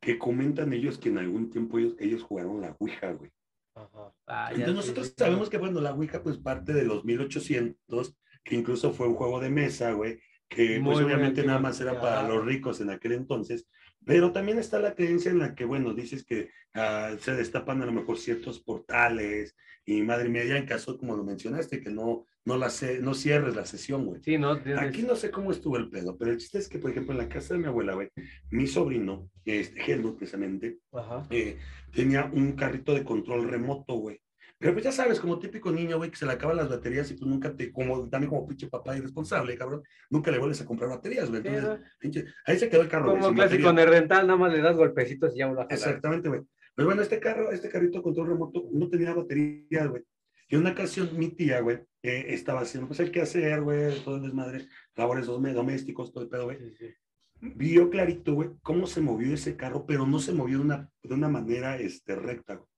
[0.00, 3.30] Que comentan ellos que en algún tiempo ellos, ellos jugaron la Ouija, güey.
[3.74, 4.12] Ajá.
[4.26, 8.54] Ah, Entonces nosotros sí, sabemos que, bueno, la Ouija, pues parte de los 1800, que
[8.54, 12.26] incluso fue un juego de mesa, güey, que Muy, pues obviamente nada más era para
[12.28, 13.66] los ricos en aquel entonces,
[14.06, 17.86] pero también está la creencia en la que, bueno, dices que ah, se destapan a
[17.86, 22.24] lo mejor ciertos portales y madre mía, ya en caso, como lo mencionaste, que no,
[22.44, 24.22] no, la ce- no cierres la sesión, güey.
[24.22, 26.78] Sí, no, tienes- Aquí no sé cómo estuvo el pedo, pero el chiste es que,
[26.78, 28.08] por ejemplo, en la casa de mi abuela, güey,
[28.50, 31.26] mi sobrino, este, Helmut, precisamente, Ajá.
[31.30, 31.56] eh,
[31.92, 34.20] tenía un carrito de control remoto, güey.
[34.58, 37.16] Pero pues ya sabes, como típico niño, güey, que se le acaban las baterías y
[37.16, 40.88] tú nunca te, como también como pinche papá irresponsable, cabrón, nunca le vuelves a comprar
[40.88, 41.42] baterías, güey.
[41.44, 44.76] Entonces, ahí se quedó el carro, como clásico en el rental, nada más le das
[44.76, 45.68] golpecitos y ya lo.
[45.68, 46.40] Exactamente, güey.
[46.74, 50.02] Pero bueno, este carro, este carrito control remoto no tenía baterías, güey.
[50.48, 53.98] Y en una ocasión mi tía, güey, eh, estaba haciendo, pues el que hacer, güey,
[54.04, 56.58] todo el desmadre, labores domésticos, todo el pedo, güey.
[56.58, 56.94] Sí, sí.
[57.40, 61.14] Vio clarito, güey, cómo se movió ese carro, pero no se movió de una, de
[61.14, 62.68] una manera este, recta, güey.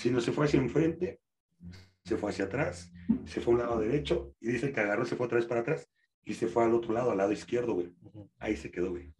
[0.00, 1.20] Sino se fue hacia enfrente,
[2.04, 2.92] se fue hacia atrás,
[3.26, 5.62] se fue a un lado derecho, y dice que agarró, se fue otra vez para
[5.62, 5.90] atrás,
[6.24, 7.92] y se fue al otro lado, al lado izquierdo, güey.
[8.38, 9.12] Ahí se quedó, güey.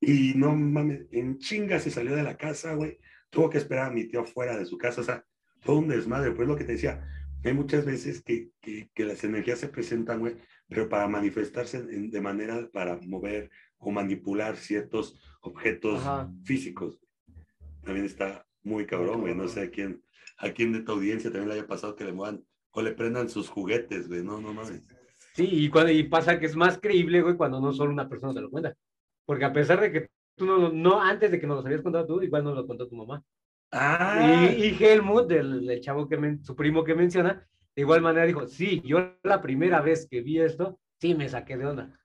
[0.00, 2.98] Y no mames, en chinga se salió de la casa, güey.
[3.30, 5.24] Tuvo que esperar a mi tío fuera de su casa, o sea,
[5.60, 6.32] fue un desmadre.
[6.32, 7.06] Pues lo que te decía,
[7.44, 10.36] hay muchas veces que, que, que las energías se presentan, güey,
[10.68, 16.32] pero para manifestarse en- de manera para mover o manipular ciertos objetos Ajá.
[16.44, 16.98] físicos.
[17.84, 19.34] También está muy cabrón, güey.
[19.34, 20.02] No sé a quién,
[20.38, 23.28] a quién de tu audiencia también le haya pasado que le muevan o le prendan
[23.28, 24.22] sus juguetes, güey.
[24.22, 24.82] No, no mames.
[25.34, 28.34] Sí, y, cuando, y pasa que es más creíble, güey, cuando no solo una persona
[28.34, 28.74] te lo cuenta.
[29.24, 32.06] Porque a pesar de que tú no, no antes de que nos lo habías contado
[32.06, 33.22] tú, igual nos lo contó tu mamá.
[33.70, 38.02] Ah, Y, y Helmut, el, el chavo que men- su primo que menciona, de igual
[38.02, 41.98] manera dijo, sí, yo la primera vez que vi esto, sí me saqué de onda.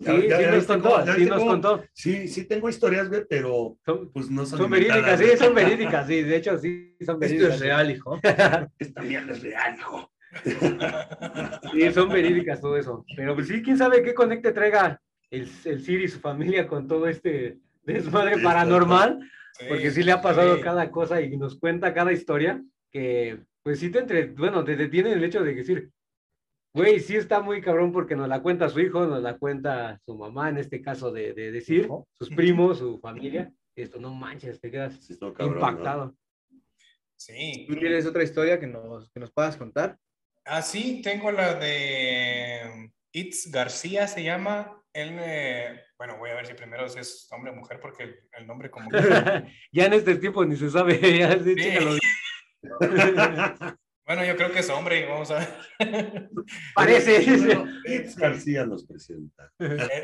[0.00, 1.84] Sí, Ya- sí ya nos contó, cómo- sí nos cómo- contó.
[1.92, 6.06] sí, sí tengo historias, güey, pero Son, pues no son, son verídicas, sí, son verídicas,
[6.06, 7.54] sí, de hecho sí son Esto verídicas.
[7.54, 8.20] es real, hijo.
[8.78, 10.12] Esta mierda es real, hijo.
[11.72, 13.04] Sí, son verídicas todo eso.
[13.16, 16.86] Pero pues sí, quién sabe qué conecte traiga el, el Siri y su familia con
[16.86, 19.18] todo este desmadre Sí, paranormal.
[19.68, 20.62] Porque sí le ha pasado sí.
[20.62, 25.12] cada cosa y nos cuenta cada historia que, pues sí te entre, bueno, te detiene
[25.12, 25.90] el hecho de decir,
[26.78, 30.16] güey, sí está muy cabrón porque nos la cuenta su hijo, nos la cuenta su
[30.16, 32.08] mamá, en este caso de, de decir, Hijo.
[32.12, 33.52] sus primos, su familia.
[33.76, 35.54] Esto no manches, te quedas Sí, cabrón, ¿no?
[35.54, 36.16] impactado.
[37.16, 37.66] Sí.
[37.68, 39.96] ¿Tú tienes otra historia que nos, que nos puedas contar?
[40.44, 44.82] Ah, sí, tengo la de Itz García, se llama.
[44.92, 45.80] Él me.
[45.98, 48.88] Bueno, voy a ver si primero es hombre o mujer, porque el, el nombre como
[48.88, 48.98] que.
[49.72, 51.78] ya en este tiempo ni se sabe, ya sí, Sí.
[54.08, 56.30] Bueno, yo creo que es hombre, vamos a ver.
[56.74, 57.22] Parece.
[57.84, 59.52] Itz García nos presenta.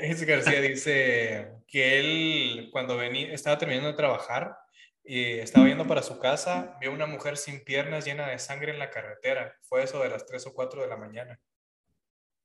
[0.02, 4.58] Itz García dice que él, cuando venía, estaba terminando de trabajar
[5.02, 8.78] y estaba yendo para su casa, vio una mujer sin piernas llena de sangre en
[8.78, 9.56] la carretera.
[9.62, 11.40] Fue eso de las 3 o 4 de la mañana.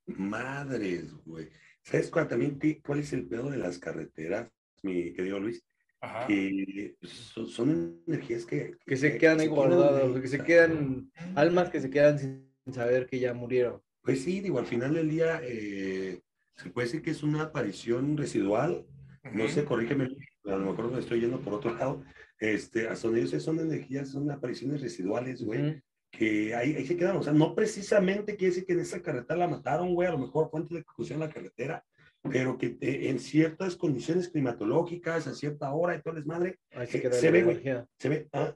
[0.06, 1.50] Madres, güey.
[1.84, 4.50] ¿Sabes cuál, también, cuál es el pedo de las carreteras,
[4.82, 5.62] mi querido Luis?
[6.02, 6.28] Ajá.
[6.28, 8.78] Que son, son energías que...
[8.86, 10.48] Que se quedan ahí guardadas, que se güey.
[10.48, 13.82] quedan, almas que se quedan sin saber que ya murieron.
[14.02, 16.22] Pues sí, digo, al final del día eh,
[16.56, 18.86] se puede decir que es una aparición residual.
[19.34, 20.08] No sé, corrígeme,
[20.46, 22.04] a lo mejor me estoy yendo por otro lado.
[22.40, 25.82] Este, donde yo sé, son energías, son apariciones residuales, güey.
[26.12, 27.20] Que ahí, ahí se quedaron.
[27.20, 30.18] O sea, no precisamente quiere decir que en esa carretera la mataron, güey, a lo
[30.18, 31.86] mejor fue antes de que pusieron la carretera,
[32.24, 36.88] pero que eh, en ciertas condiciones climatológicas, a cierta hora y todo el desmadre, Eh,
[36.88, 37.64] se la ve, güey.
[37.98, 38.28] se ve.
[38.34, 38.56] ah,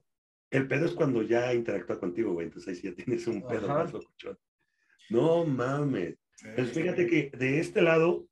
[0.52, 3.66] el pedo es cuando ya interactúa contigo, güey, entonces ahí sí ya tienes un pedo
[3.66, 3.84] Ajá.
[3.86, 4.38] más locuchón.
[5.10, 6.16] No mames.
[6.36, 8.28] Sí, Pues fíjate que de este lado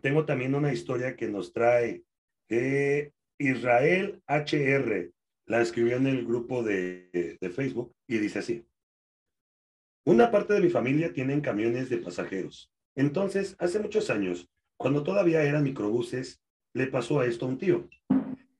[0.00, 2.04] tengo también una historia que nos trae
[2.48, 5.10] eh, Israel HR.
[5.46, 8.66] La escribió en el grupo de, de Facebook y dice así.
[10.04, 12.70] Una parte de mi familia tienen camiones de pasajeros.
[12.94, 16.40] Entonces, hace muchos años, cuando todavía eran microbuses,
[16.72, 17.88] le pasó a esto a un tío.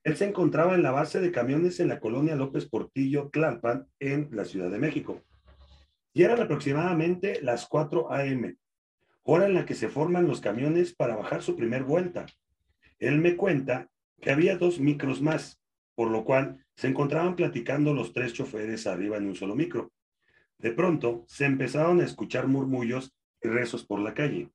[0.02, 4.28] Él se encontraba en la base de camiones en la colonia López Portillo, Tlalpan, en
[4.32, 5.22] la Ciudad de México.
[6.12, 8.56] Y eran aproximadamente las 4 a.m.,
[9.22, 12.26] hora en la que se forman los camiones para bajar su primer vuelta.
[12.98, 13.88] Él me cuenta
[14.20, 15.60] que había dos micros más,
[15.94, 19.92] por lo cual se encontraban platicando los tres choferes arriba en un solo micro.
[20.58, 24.50] De pronto se empezaron a escuchar murmullos y rezos por la calle.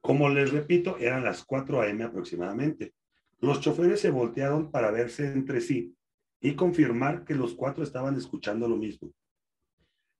[0.00, 2.04] Como les repito, eran las 4 a.m.
[2.04, 2.94] aproximadamente.
[3.40, 5.94] Los choferes se voltearon para verse entre sí
[6.40, 9.12] y confirmar que los cuatro estaban escuchando lo mismo.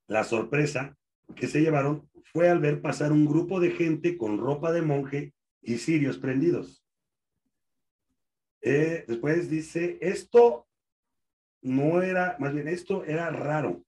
[0.07, 0.97] La sorpresa
[1.35, 5.33] que se llevaron fue al ver pasar un grupo de gente con ropa de monje
[5.61, 6.83] y cirios prendidos.
[8.61, 10.67] Eh, después dice, esto
[11.61, 13.83] no era, más bien esto era raro.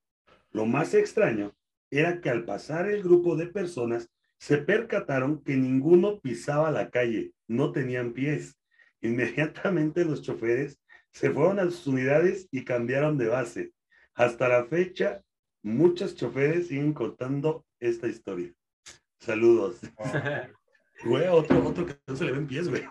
[0.52, 1.56] Lo más extraño
[1.90, 4.10] era que al pasar el grupo de personas
[4.42, 8.58] se percataron que ninguno pisaba la calle, no tenían pies.
[9.00, 10.80] Inmediatamente los choferes
[11.12, 13.72] se fueron a sus unidades y cambiaron de base.
[14.16, 15.22] Hasta la fecha,
[15.62, 18.52] muchos choferes siguen contando esta historia.
[19.20, 19.80] Saludos.
[21.04, 22.84] Güey, otro, otro que no se le ven pies, güey.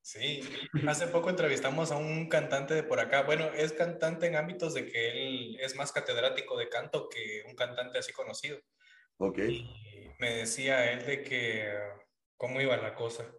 [0.00, 0.42] Sí,
[0.86, 3.22] hace poco entrevistamos a un cantante de por acá.
[3.22, 7.54] Bueno, es cantante en ámbitos de que él es más catedrático de canto que un
[7.54, 8.58] cantante así conocido.
[9.16, 9.38] ok.
[9.38, 9.93] Y
[10.24, 11.70] me decía él de que
[12.38, 13.30] cómo iba la cosa.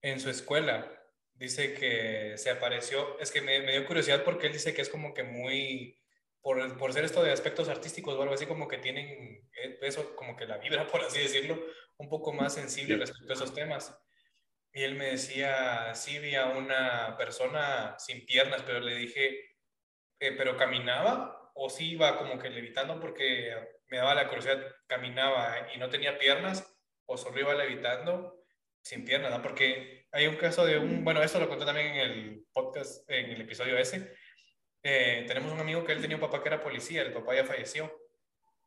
[0.00, 0.90] En su escuela,
[1.34, 4.88] dice que se apareció, es que me, me dio curiosidad porque él dice que es
[4.88, 6.00] como que muy,
[6.40, 9.06] por, por ser esto de aspectos artísticos o algo así, como que tienen
[9.62, 11.62] eh, eso, como que la vibra, por así decirlo,
[11.98, 13.94] un poco más sensible respecto a esos temas.
[14.72, 19.58] Y él me decía, sí, vi a una persona sin piernas, pero le dije,
[20.18, 22.98] eh, ¿pero caminaba o sí iba como que levitando?
[22.98, 23.54] Porque
[23.94, 26.68] me daba la curiosidad, caminaba y no tenía piernas
[27.06, 28.44] o solo iba levitando
[28.82, 29.40] sin piernas, ¿no?
[29.40, 33.30] Porque hay un caso de un, bueno, esto lo conté también en el podcast, en
[33.30, 34.12] el episodio ese.
[34.82, 37.44] Eh, tenemos un amigo que él tenía un papá que era policía, el papá ya
[37.44, 37.96] falleció.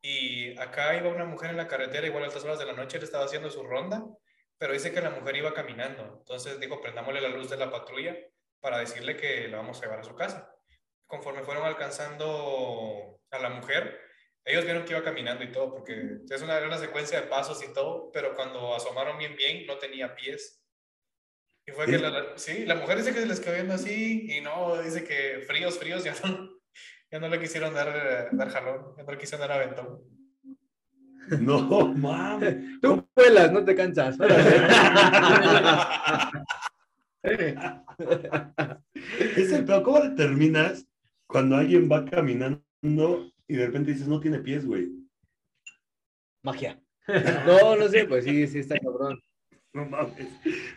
[0.00, 2.96] Y acá iba una mujer en la carretera, igual a altas horas de la noche,
[2.96, 4.02] él estaba haciendo su ronda,
[4.56, 6.20] pero dice que la mujer iba caminando.
[6.20, 8.16] Entonces dijo, prendámosle la luz de la patrulla
[8.60, 10.54] para decirle que la vamos a llevar a su casa.
[11.06, 14.07] Conforme fueron alcanzando a la mujer,
[14.48, 17.72] ellos vieron que iba caminando y todo, porque es una, una secuencia de pasos y
[17.74, 20.64] todo, pero cuando asomaron bien, bien, no tenía pies.
[21.66, 24.40] Y fue que, la, sí, la mujer dice que se les quedó viendo así y
[24.40, 26.48] no, dice que fríos, fríos, ya no,
[27.12, 30.00] ya no le quisieron dar, dar jalón, ya no le quisieron dar aventón.
[31.40, 32.56] No, mames.
[32.80, 34.16] Tú vuelas, no te cansas.
[39.34, 39.82] Es el peor.
[39.82, 40.86] ¿Cómo determinas
[41.26, 42.62] cuando alguien va caminando
[43.48, 44.92] y de repente dices, no tiene pies, güey?
[46.42, 46.80] Magia.
[47.46, 49.18] No, no sé, pues sí, sí está cabrón.
[49.72, 50.28] No mames.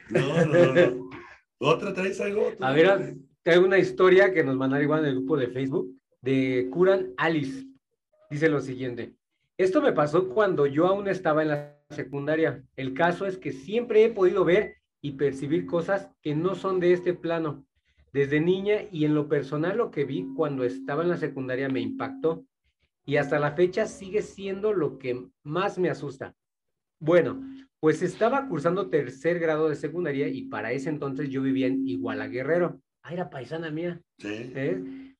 [0.09, 0.73] No, no, no.
[0.73, 1.09] no.
[1.59, 2.53] ¿Otra traes algo?
[2.61, 6.69] A ver, tengo una historia que nos mandaron igual en el grupo de Facebook de
[6.71, 7.65] Curan Alice.
[8.29, 9.13] Dice lo siguiente.
[9.57, 12.63] Esto me pasó cuando yo aún estaba en la secundaria.
[12.77, 16.93] El caso es que siempre he podido ver y percibir cosas que no son de
[16.93, 17.65] este plano.
[18.13, 21.81] Desde niña y en lo personal lo que vi cuando estaba en la secundaria me
[21.81, 22.45] impactó
[23.05, 26.35] y hasta la fecha sigue siendo lo que más me asusta.
[26.99, 27.43] Bueno,
[27.79, 32.27] pues estaba cursando tercer grado de secundaria y para ese entonces yo vivía en Iguala
[32.27, 32.79] Guerrero.
[33.03, 33.99] Ah, era paisana mía.
[34.19, 34.27] Sí.
[34.29, 35.15] ¿eh?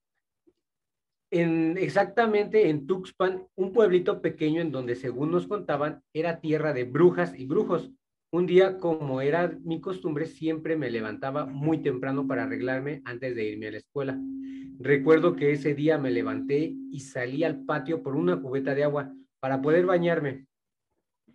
[1.32, 6.84] En, exactamente en Tuxpan, un pueblito pequeño en donde según nos contaban era tierra de
[6.84, 7.90] brujas y brujos.
[8.34, 13.44] Un día, como era mi costumbre, siempre me levantaba muy temprano para arreglarme antes de
[13.44, 14.18] irme a la escuela.
[14.80, 19.14] Recuerdo que ese día me levanté y salí al patio por una cubeta de agua
[19.42, 20.46] para poder bañarme.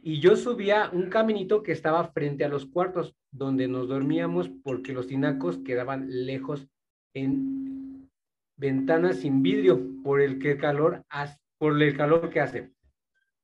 [0.01, 4.95] Y yo subía un caminito que estaba frente a los cuartos donde nos dormíamos porque
[4.95, 6.67] los tinacos quedaban lejos
[7.13, 8.09] en
[8.57, 11.05] ventanas sin vidrio por el que calor
[11.59, 12.76] por el calor que hace.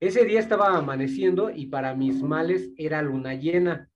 [0.02, 3.88] Ese día estaba amaneciendo y para mis males era luna llena.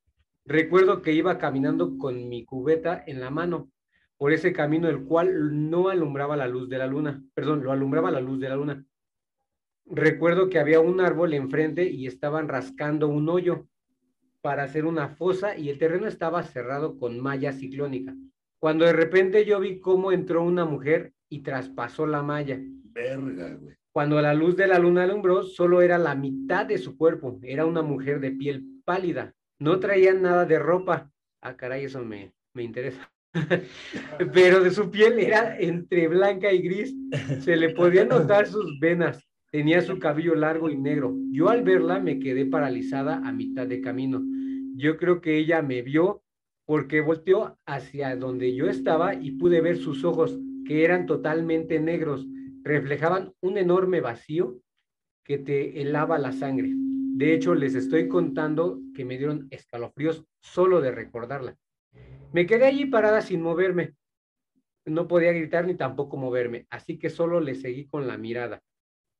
[0.44, 3.72] Recuerdo que iba caminando con mi cubeta en la mano
[4.16, 8.12] por ese camino el cual no alumbraba la luz de la luna, perdón, lo alumbraba
[8.12, 8.86] la luz de la luna.
[9.84, 13.66] Recuerdo que había un árbol enfrente y estaban rascando un hoyo
[14.42, 18.14] para hacer una fosa y el terreno estaba cerrado con malla ciclónica.
[18.60, 22.60] Cuando de repente yo vi cómo entró una mujer y traspasó la malla.
[22.60, 23.74] Verga, güey.
[23.96, 27.40] Cuando la luz de la luna alumbró, solo era la mitad de su cuerpo.
[27.42, 29.34] Era una mujer de piel pálida.
[29.58, 31.10] No traía nada de ropa.
[31.40, 33.10] Ah, caray, eso me, me interesa.
[34.34, 36.94] Pero de su piel era entre blanca y gris.
[37.40, 39.26] Se le podían notar sus venas.
[39.50, 41.16] Tenía su cabello largo y negro.
[41.32, 44.22] Yo al verla me quedé paralizada a mitad de camino.
[44.74, 46.22] Yo creo que ella me vio
[46.66, 52.26] porque volteó hacia donde yo estaba y pude ver sus ojos, que eran totalmente negros
[52.66, 54.58] reflejaban un enorme vacío
[55.24, 56.72] que te helaba la sangre.
[56.74, 61.56] De hecho, les estoy contando que me dieron escalofríos solo de recordarla.
[62.32, 63.94] Me quedé allí parada sin moverme.
[64.84, 68.60] No podía gritar ni tampoco moverme, así que solo le seguí con la mirada.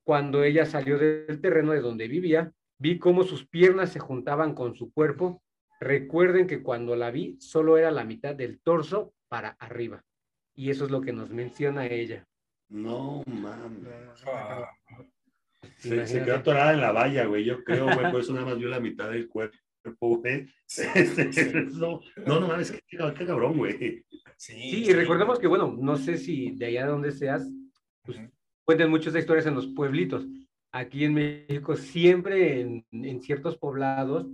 [0.05, 4.75] Cuando ella salió del terreno de donde vivía, vi cómo sus piernas se juntaban con
[4.75, 5.43] su cuerpo.
[5.81, 10.05] Recuerden que cuando la vi, solo era la mitad del torso para arriba.
[10.55, 12.27] Y eso es lo que nos menciona ella.
[12.69, 13.89] No mames.
[14.27, 14.71] Ah,
[15.79, 17.45] Se, quedó atorada en la valla, güey.
[17.45, 19.57] Yo creo, güey, por eso nada más vio la mitad del cuerpo,
[20.01, 20.47] güey.
[21.75, 24.05] no, no, no mames, qué, qué cabrón, güey.
[24.37, 27.49] sí, Sí, y recordemos que, bueno, no sé si de allá donde seas,
[28.03, 28.19] pues,
[28.89, 30.27] muchas historias en los pueblitos.
[30.73, 34.27] Aquí en México, siempre en, en ciertos poblados,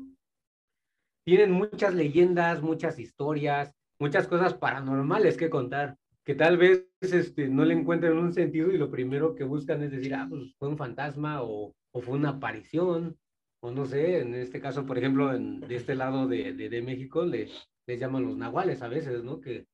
[1.25, 7.65] tienen muchas leyendas, muchas historias, muchas cosas paranormales que contar, que tal vez este, no
[7.65, 10.77] le encuentren un sentido y lo primero que buscan es decir, ah, pues fue un
[10.77, 13.17] fantasma o, o fue una aparición,
[13.61, 16.83] o no sé, en este caso, por ejemplo, en, de este lado de, de, de
[16.83, 17.49] México, le,
[17.87, 19.41] les llaman los nahuales a veces, ¿no?
[19.41, 19.67] Que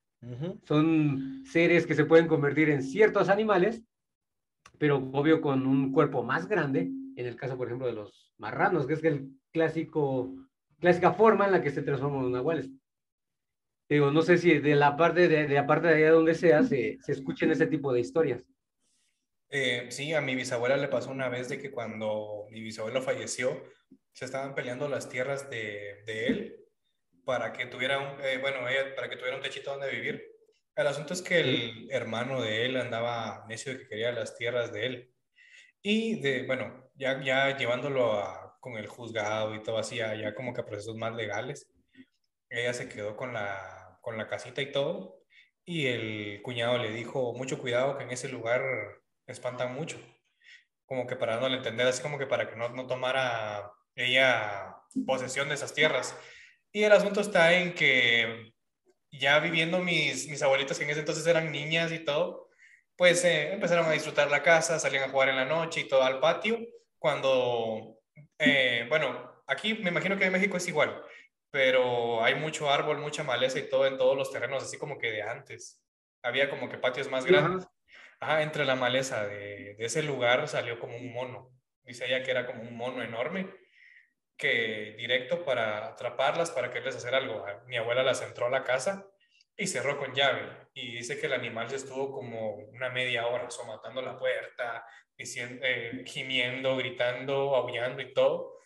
[0.65, 3.85] son seres que se pueden convertir en ciertos animales,
[4.77, 8.87] pero obvio con un cuerpo más grande, en el caso, por ejemplo, de los marranos,
[8.87, 10.35] que es el clásico,
[10.81, 12.71] clásica forma en la que se transforman los nahuales.
[13.89, 16.63] Digo, no sé si de la parte de, de la parte de allá donde sea
[16.63, 18.45] se, se escuchen ese tipo de historias.
[19.51, 23.65] Eh, sí, a mi bisabuela le pasó una vez de que cuando mi bisabuelo falleció,
[24.13, 26.65] se estaban peleando las tierras de, de él
[27.25, 30.23] para que tuviera un, eh, bueno, ella, para que tuviera un techito donde vivir.
[30.77, 34.73] El asunto es que el hermano de él andaba necio de que quería las tierras
[34.73, 35.15] de él.
[35.83, 40.35] Y de, bueno, ya, ya llevándolo a, con el juzgado y todo así, ya, ya
[40.35, 41.71] como que a procesos más legales,
[42.51, 43.78] ella se quedó con la,
[44.09, 45.21] con la casita y todo.
[45.67, 48.63] Y el cuñado le dijo, mucho cuidado que en ese lugar
[49.27, 49.99] espantan mucho.
[50.87, 54.77] Como que para darle a entender, así como que para que no, no tomara ella
[55.07, 56.17] posesión de esas tierras.
[56.73, 58.55] Y el asunto está en que
[59.13, 62.49] ya viviendo mis, mis abuelitas, que en ese entonces eran niñas y todo,
[62.97, 66.03] pues eh, empezaron a disfrutar la casa, salían a jugar en la noche y todo
[66.03, 66.59] al patio.
[66.99, 67.99] Cuando,
[68.39, 71.03] eh, bueno, aquí me imagino que en México es igual,
[71.51, 75.11] pero hay mucho árbol, mucha maleza y todo en todos los terrenos, así como que
[75.11, 75.83] de antes.
[76.23, 77.67] Había como que patios más grandes.
[78.21, 81.51] Ajá, entre la maleza de, de ese lugar salió como un mono.
[81.85, 83.49] Dice ella que era como un mono enorme
[84.39, 87.45] que directo para atraparlas, para quererles hacer algo.
[87.67, 89.07] Mi abuela las entró a la casa
[89.57, 90.69] y cerró con llave.
[90.73, 94.87] Y dice que el animal se estuvo como una media hora somatando la puerta,
[95.17, 98.58] diciendo, eh, gimiendo, gritando, aullando y todo.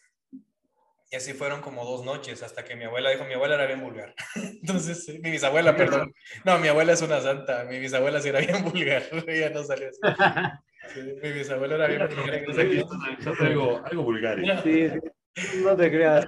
[1.12, 3.82] Y así fueron como dos noches hasta que mi abuela dijo, mi abuela era bien
[3.82, 4.14] vulgar.
[4.34, 6.14] Entonces, mi bisabuela, perdón.
[6.42, 7.64] No, mi abuela es una santa.
[7.64, 9.02] Mi bisabuela sí era bien vulgar.
[9.26, 10.00] Ella no salió así.
[10.94, 12.34] Sí, mi bisabuela era bien vulgar.
[12.36, 14.40] Entonces aquí está algo, algo vulgar.
[14.40, 14.58] ¿eh?
[14.64, 15.58] Sí, sí.
[15.62, 16.26] No te creas.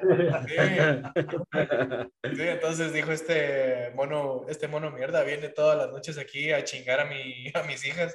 [2.22, 7.00] Sí, entonces dijo este mono, este mono mierda, viene todas las noches aquí a chingar
[7.00, 8.14] a, mi, a mis hijas.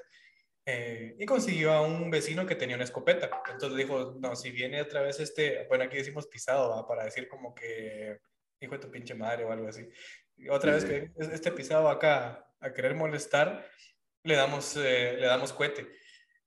[0.72, 3.30] Eh, y consiguió a un vecino que tenía una escopeta.
[3.52, 6.88] Entonces dijo, no, si viene otra vez este, bueno, aquí decimos pisado, ¿va?
[6.88, 8.20] para decir como que
[8.62, 9.90] hijo de tu pinche madre o algo así.
[10.38, 13.66] Y otra vez que este pisado acá a querer molestar,
[14.24, 15.88] le damos, eh, le damos cohete.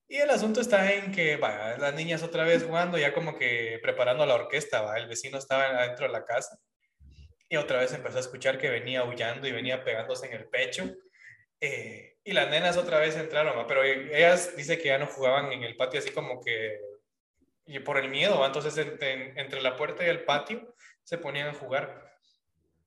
[0.06, 3.80] Y el asunto está en que, va, las niñas otra vez jugando, ya como que
[3.82, 6.58] preparando la orquesta, va, el vecino estaba adentro de la casa
[7.48, 10.84] y otra vez empezó a escuchar que venía aullando y venía pegándose en el pecho.
[11.64, 15.62] Eh, y las nenas otra vez entraron, pero ellas dice que ya no jugaban en
[15.62, 16.80] el patio así como que
[17.66, 18.46] y por el miedo, ¿va?
[18.46, 22.10] entonces entre, entre la puerta y el patio se ponían a jugar.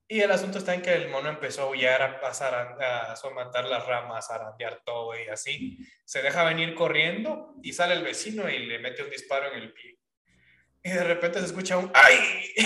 [0.09, 3.15] Y el asunto está en que el mono empezó a aullar, a pasar, a, a
[3.15, 5.79] somatar las ramas, a arandear todo y así.
[6.03, 9.73] Se deja venir corriendo y sale el vecino y le mete un disparo en el
[9.73, 9.97] pie.
[10.83, 12.17] Y de repente se escucha un ¡ay!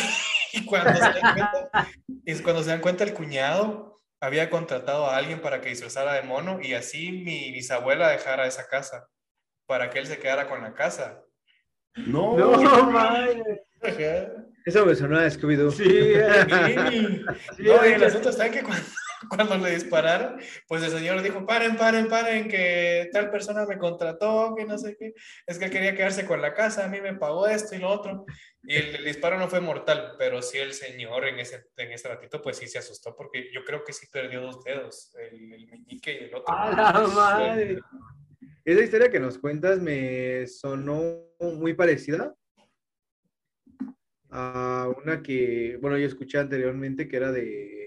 [0.51, 1.87] Y cuando se cuenta,
[2.25, 3.88] y cuando se dan cuenta el cuñado
[4.21, 8.67] había contratado a alguien para que disfrazara de mono y así mi bisabuela dejara esa
[8.67, 9.07] casa
[9.65, 11.23] para que él se quedara con la casa.
[11.95, 13.39] No, No.
[14.65, 15.71] Eso me sonó a Scooby-Doo.
[15.71, 15.83] Sí.
[15.83, 17.25] Sí.
[17.63, 18.83] No, y el asunto está en que cuando,
[19.29, 24.55] cuando le dispararon, pues el señor dijo, paren, paren, paren, que tal persona me contrató,
[24.55, 25.13] que no sé qué,
[25.45, 27.89] es que él quería quedarse con la casa, a mí me pagó esto y lo
[27.89, 28.25] otro.
[28.63, 32.07] Y el, el disparo no fue mortal, pero sí el señor en ese, en ese
[32.07, 35.67] ratito, pues sí se asustó, porque yo creo que sí perdió dos dedos, el, el
[35.67, 36.53] meñique y el otro.
[36.53, 37.79] A la madre.
[38.65, 42.35] Esa historia que nos cuentas me sonó muy parecida
[44.29, 47.78] a una que, bueno, yo escuché anteriormente que era de,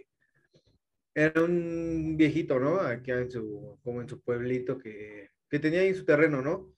[1.15, 2.81] era un viejito, ¿no?
[2.81, 6.73] Aquí en su, como en su pueblito que, que tenía ahí su terreno, ¿no?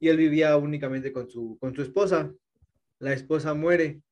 [0.00, 2.32] Y él vivía únicamente con su, con su esposa.
[2.98, 4.02] La esposa muere,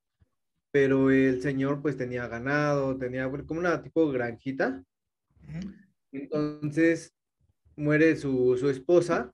[0.71, 4.85] pero el señor pues tenía ganado, tenía como una tipo granjita.
[6.13, 7.15] Entonces
[7.77, 9.33] muere su, su esposa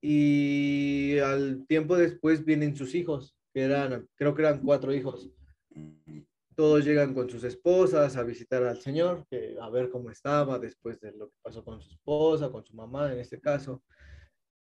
[0.00, 5.30] y al tiempo después vienen sus hijos, que eran, creo que eran cuatro hijos.
[6.62, 11.00] Todos llegan con sus esposas a visitar al señor, que, a ver cómo estaba después
[11.00, 13.82] de lo que pasó con su esposa, con su mamá en este caso.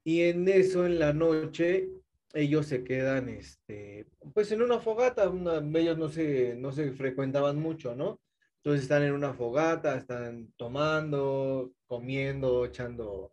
[0.05, 1.89] Y en eso, en la noche,
[2.35, 7.59] ellos se quedan, este, pues en una fogata, una- ellos no se, no se frecuentaban
[7.59, 8.21] mucho, ¿no?
[8.59, 13.33] Entonces están en una fogata, están tomando, comiendo, echando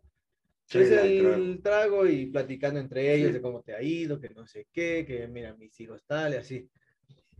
[0.72, 4.30] pues, Chela y el trago y platicando entre ellos de cómo te ha ido, que
[4.30, 6.70] no sé qué, que mira, mis hijos tal y así.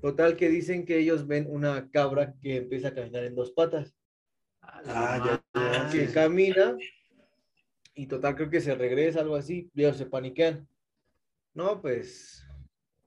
[0.01, 3.97] Total que dicen que ellos ven una cabra que empieza a caminar en dos patas,
[4.89, 6.77] Ah, ya, que camina
[7.95, 10.69] y total creo que se regresa, algo así, y ellos se paniquean.
[11.55, 12.47] No, pues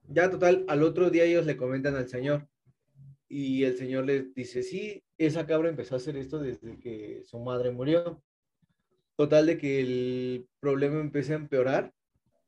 [0.08, 2.48] ya total, al otro día ellos le comentan al señor
[3.28, 7.40] y el señor les dice, sí, esa cabra empezó a hacer esto desde que su
[7.40, 8.24] madre murió.
[9.16, 11.94] Total de que el problema empieza a empeorar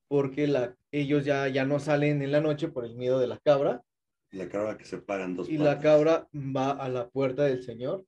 [0.07, 3.37] porque la, ellos ya, ya no salen en la noche por el miedo de la
[3.37, 3.83] cabra
[4.31, 8.05] La cabra que se paran dos y la cabra va a la puerta del señor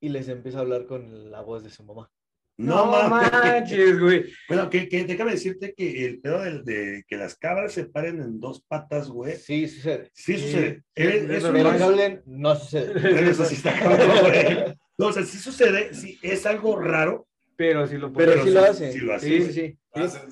[0.00, 2.10] y les empieza a hablar con la voz de su mamá.
[2.58, 4.24] No, No manches, güey.
[4.48, 8.20] Bueno, que, que déjame decirte que el pedo del- de, que las cabras se paren
[8.20, 10.10] en dos patas, güey, Sí, sucede.
[10.12, 10.74] sí Sí, sucede.
[10.74, 11.52] sí, Es- es es normal.
[11.62, 12.92] Pero un- que hablen, no sucede.
[13.30, 14.74] Eso sí está cabrón, güey.
[14.98, 18.50] No, o sea, sí sucede, sí, es algo raro, Pero sí lo Pero Pero sí
[18.50, 18.92] lo hacen.
[18.92, 19.60] sí lo hacen, Sí, sí.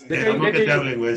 [0.09, 0.21] De Eh,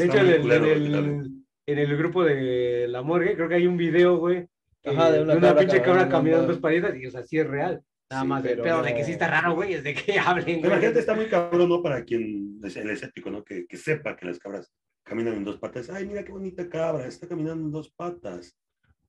[0.06, 4.48] hecho, en el, en el- grupo de la morgue, creo que hay un video, güey.
[4.86, 6.18] Ajá, de una de una cabra pinche cabra caminando.
[6.18, 7.82] caminando en dos paridas, y o sea, sí es real.
[8.10, 10.46] Nada Sí, más, pero pedo de que sí está raro, güey, es de que hablen,
[10.46, 10.72] Pero güey.
[10.72, 11.82] la gente está muy cabrón, ¿no?
[11.82, 13.44] Para quien es el escéptico, ¿no?
[13.44, 14.72] Que, que sepa que las cabras
[15.04, 15.90] caminan en dos patas.
[15.90, 18.56] Ay, mira qué bonita cabra, está caminando en dos patas.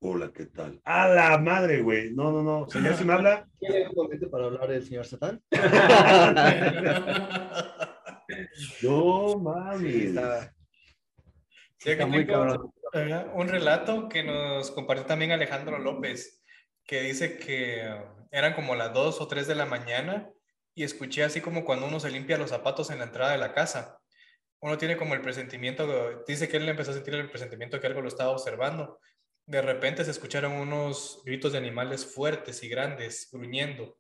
[0.01, 0.81] Hola, ¿qué tal?
[0.85, 2.13] A la madre, güey.
[2.15, 2.69] No, no, no.
[2.69, 3.49] Señor, si me habla.
[3.59, 5.41] ¿Tiene un momento para hablar del señor Satán?
[8.83, 9.95] No mames.
[10.07, 10.53] Está-
[11.85, 12.73] Sí, muy cabrón.
[12.93, 16.43] ajá, un relato que nos compartió también Alejandro López,
[16.87, 20.31] que dice que eh, eran como las 2 o 3 de la mañana
[20.75, 23.53] y escuché así como cuando uno se limpia los zapatos en la entrada de la
[23.53, 24.01] casa.
[24.61, 28.01] Uno tiene como el presentimiento, dice que él empezó a sentir el presentimiento que algo
[28.01, 28.99] lo estaba observando.
[29.47, 33.99] De repente se escucharon unos gritos de animales fuertes y grandes, gruñendo.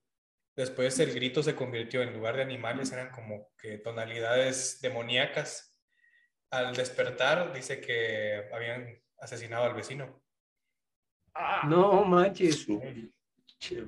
[0.56, 5.73] Después el grito se convirtió en lugar de animales, eran como que tonalidades demoníacas.
[6.54, 8.86] Al despertar dice que habían
[9.18, 10.22] asesinado al vecino.
[11.66, 12.66] No manches.
[13.58, 13.78] Sí,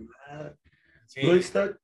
[1.23, 1.79] No está.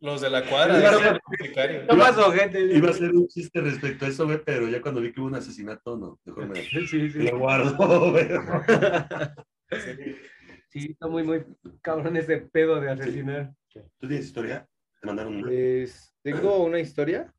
[0.00, 0.78] los de la cuadra.
[0.80, 1.86] Iba a ser- el sicario.
[1.86, 2.60] ¿Qué pasó, gente?
[2.60, 5.28] Iba a ser un chiste respecto a eso, güey, pero ya cuando vi que hubo
[5.28, 6.18] un asesinato, no.
[6.24, 7.18] Mejor me, Sí, sí.
[7.18, 8.28] me lo guardo, güey.
[10.68, 11.44] Sí, está muy, muy
[11.80, 13.52] cabrón ese pedo de asesinar.
[13.72, 14.68] ¿Tú tienes historia?
[15.00, 15.46] Te mandaron una.
[15.46, 17.32] Pues tengo una historia,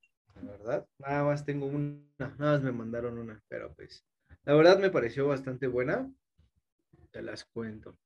[0.44, 0.88] la verdad.
[1.00, 4.06] Nada más tengo una, nada más me mandaron una, pero pues
[4.44, 6.12] la verdad me pareció bastante buena.
[7.12, 7.98] Te las cuento.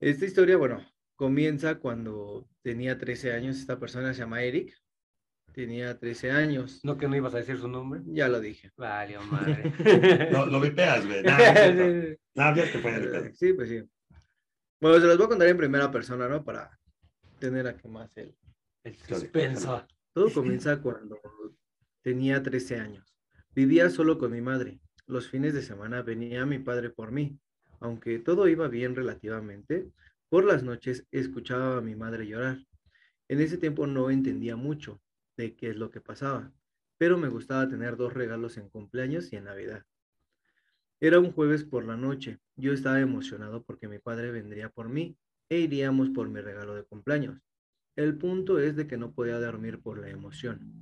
[0.00, 0.84] Esta historia, bueno,
[1.16, 3.58] comienza cuando tenía 13 años.
[3.58, 4.74] Esta persona se llama Eric.
[5.52, 6.80] Tenía 13 años.
[6.84, 8.00] No que no ibas a decir su nombre.
[8.06, 8.70] Ya lo dije.
[8.76, 9.72] Vale, madre.
[10.32, 11.22] Lo, lo vipeas, güey.
[11.22, 11.36] Nah,
[12.34, 13.30] no ya te pedo.
[13.34, 13.82] Sí, pues sí.
[14.80, 16.44] Bueno, se los voy a contar en primera persona, ¿no?
[16.44, 16.78] Para
[17.38, 18.34] tener aquí más el,
[18.82, 19.86] El suspenso.
[20.14, 21.20] Todo comienza cuando
[22.00, 23.16] tenía 13 años.
[23.52, 24.78] Vivía solo con mi madre.
[25.06, 27.40] Los fines de semana venía mi padre por mí.
[27.80, 29.90] Aunque todo iba bien relativamente,
[30.28, 32.58] por las noches escuchaba a mi madre llorar.
[33.26, 35.02] En ese tiempo no entendía mucho
[35.36, 36.52] de qué es lo que pasaba,
[36.96, 39.84] pero me gustaba tener dos regalos en cumpleaños y en Navidad.
[41.00, 42.38] Era un jueves por la noche.
[42.54, 46.84] Yo estaba emocionado porque mi padre vendría por mí e iríamos por mi regalo de
[46.84, 47.40] cumpleaños.
[47.96, 50.72] El punto es de que no podía dormir por la emoción.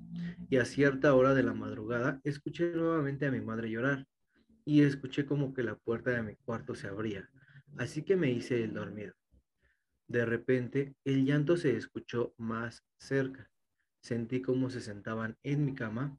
[0.49, 4.07] Y a cierta hora de la madrugada escuché nuevamente a mi madre llorar
[4.65, 7.29] y escuché como que la puerta de mi cuarto se abría.
[7.77, 9.13] Así que me hice el dormido.
[10.09, 13.51] De repente el llanto se escuchó más cerca.
[14.01, 16.19] Sentí como se sentaban en mi cama.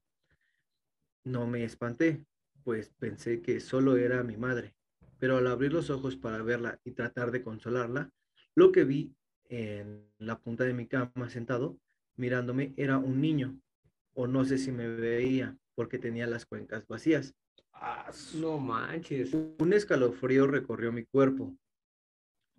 [1.24, 2.26] No me espanté,
[2.64, 4.76] pues pensé que solo era mi madre.
[5.18, 8.12] Pero al abrir los ojos para verla y tratar de consolarla,
[8.56, 9.16] lo que vi
[9.54, 11.78] en la punta de mi cama sentado
[12.16, 13.60] mirándome era un niño,
[14.16, 17.34] o no sé si me veía porque tenía las cuencas vacías.
[17.74, 19.34] Ah, No manches.
[19.34, 21.56] Un escalofrío recorrió mi cuerpo.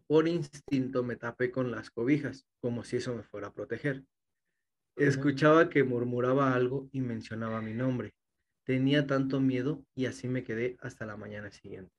[0.07, 4.05] Por instinto me tapé con las cobijas, como si eso me fuera a proteger.
[4.97, 8.15] Escuchaba que murmuraba algo y mencionaba mi nombre.
[8.65, 11.93] Tenía tanto miedo y así me quedé hasta la mañana siguiente.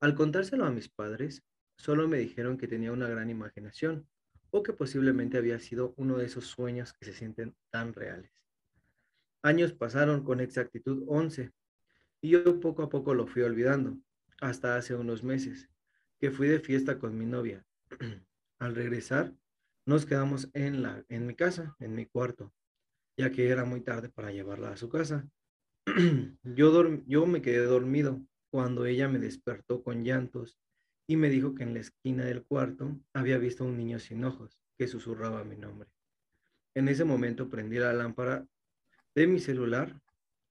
[0.00, 1.42] Al contárselo a mis padres,
[1.78, 4.06] solo me dijeron que tenía una gran imaginación
[4.50, 8.32] o que posiblemente había sido uno de esos sueños que se sienten tan reales.
[9.42, 11.52] Años pasaron con exactitud 11
[12.20, 13.96] y yo poco a poco lo fui olvidando,
[14.40, 15.68] hasta hace unos meses,
[16.20, 17.64] que fui de fiesta con mi novia.
[18.58, 19.34] Al regresar,
[19.86, 22.52] nos quedamos en, la, en mi casa, en mi cuarto,
[23.16, 25.28] ya que era muy tarde para llevarla a su casa.
[26.42, 28.20] yo, dorm- yo me quedé dormido
[28.50, 30.58] cuando ella me despertó con llantos
[31.08, 34.24] y me dijo que en la esquina del cuarto había visto a un niño sin
[34.24, 35.88] ojos que susurraba mi nombre.
[36.74, 38.46] En ese momento prendí la lámpara
[39.14, 40.00] de mi celular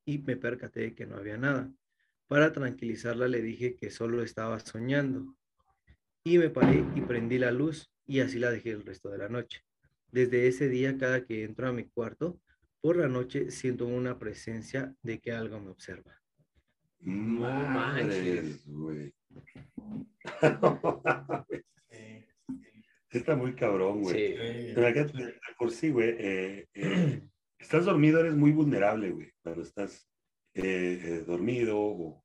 [0.04, 1.72] y me percaté de que no había nada.
[2.28, 5.38] Para tranquilizarla le dije que solo estaba soñando
[6.24, 9.30] y me paré y prendí la luz y así la dejé el resto de la
[9.30, 9.62] noche.
[10.12, 12.42] Desde ese día, cada que entro a mi cuarto,
[12.82, 16.20] por la noche siento una presencia de que algo me observa.
[17.00, 18.67] Madres, güey.
[23.10, 24.16] Está muy cabrón, güey.
[24.16, 24.72] Sí.
[24.76, 27.22] Pero acá, de por sí, güey, eh, eh,
[27.58, 29.32] estás dormido, eres muy vulnerable, güey.
[29.42, 30.08] Cuando estás
[30.54, 32.24] eh, eh, dormido o,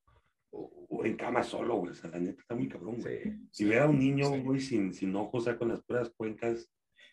[0.50, 1.92] o- o en cama solo, güey.
[1.92, 3.20] O sea, la neta está muy cabrón, güey.
[3.50, 4.40] Si ve a un niño, Sí.
[4.40, 6.68] güey, sin, sin ojos, o sea, con las puras cuencas,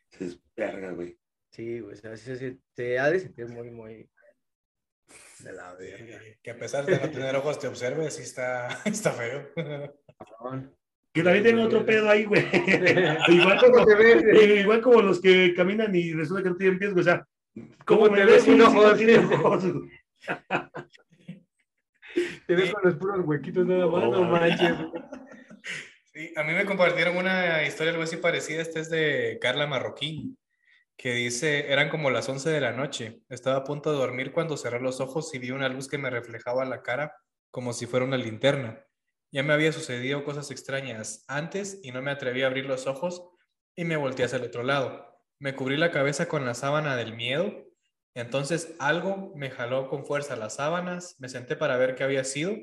[0.09, 1.17] se desperga, güey.
[1.51, 4.09] Sí, pues así se, se, se ha de sentir muy, muy
[5.39, 6.19] de la verga.
[6.43, 9.49] Que a pesar de no tener ojos te observe, sí está, está feo.
[11.13, 12.45] Que también tiene otro pedo ahí, güey.
[13.29, 17.01] igual, ¿Cómo como, eh, igual los que caminan y resulta que no tienen pies, güey.
[17.01, 17.27] O sea,
[17.85, 18.97] ¿Cómo ¿cómo te me ves sin güey, si no ojos?
[18.97, 19.91] tienes ojos, güey?
[22.47, 24.75] Te ves con los puros huequitos nada más, No, no manches.
[26.13, 28.61] Sí, a mí me compartieron una historia algo así parecida.
[28.61, 30.37] Esta es de Carla Marroquín,
[30.97, 33.21] que dice, eran como las 11 de la noche.
[33.29, 36.09] Estaba a punto de dormir cuando cerré los ojos y vi una luz que me
[36.09, 37.13] reflejaba la cara
[37.51, 38.83] como si fuera una linterna.
[39.31, 43.29] Ya me había sucedido cosas extrañas antes y no me atreví a abrir los ojos
[43.75, 45.23] y me volteé hacia el otro lado.
[45.39, 47.65] Me cubrí la cabeza con la sábana del miedo.
[48.15, 52.55] Entonces algo me jaló con fuerza las sábanas, me senté para ver qué había sido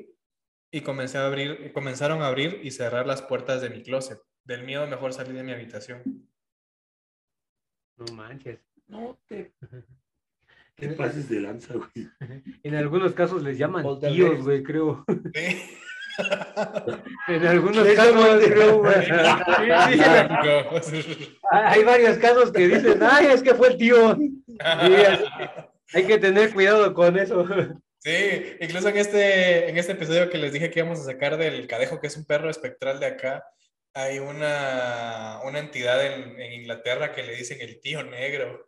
[0.73, 4.21] y comencé a abrir, comenzaron a abrir y cerrar las puertas de mi closet.
[4.45, 6.03] Del miedo mejor salí de mi habitación.
[7.97, 8.61] No manches.
[8.89, 9.55] No te,
[10.75, 12.09] te pases de lanza, güey.
[12.63, 15.05] En algunos casos les llaman tíos, güey, creo.
[15.33, 15.79] Sí.
[17.29, 18.95] En algunos casos, creo, güey.
[20.83, 21.39] Sí, sí.
[21.51, 24.17] Hay varios casos que dicen, ay, es que fue el tío.
[25.93, 27.47] Hay que tener cuidado con eso.
[27.99, 31.67] Sí, incluso en este, en este episodio que les dije que íbamos a sacar del
[31.67, 33.45] cadejo, que es un perro espectral de acá,
[33.95, 38.67] hay una, una entidad en, en Inglaterra que le dicen el tío negro.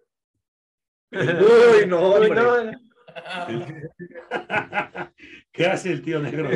[1.13, 2.43] Uy, no, Uy, hombre.
[2.43, 2.88] no.
[5.53, 6.49] ¿Qué hace el tío negro?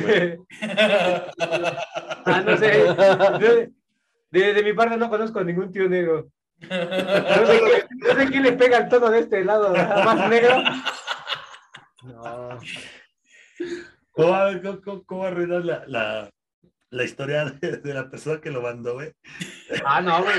[2.25, 2.69] Ah, no sé.
[3.41, 3.73] De,
[4.31, 6.29] de- de mi parte no conozco a ningún tío negro.
[6.61, 10.63] No sé, no sé quién le pega el tono de este lado, más negro.
[12.05, 12.59] No.
[14.13, 16.31] ¿Cómo, cómo- cómo- cómo arruinas la, la,
[16.93, 19.13] la historia de, de la persona que lo mandó, güey?
[19.85, 20.37] Ah, no, güey.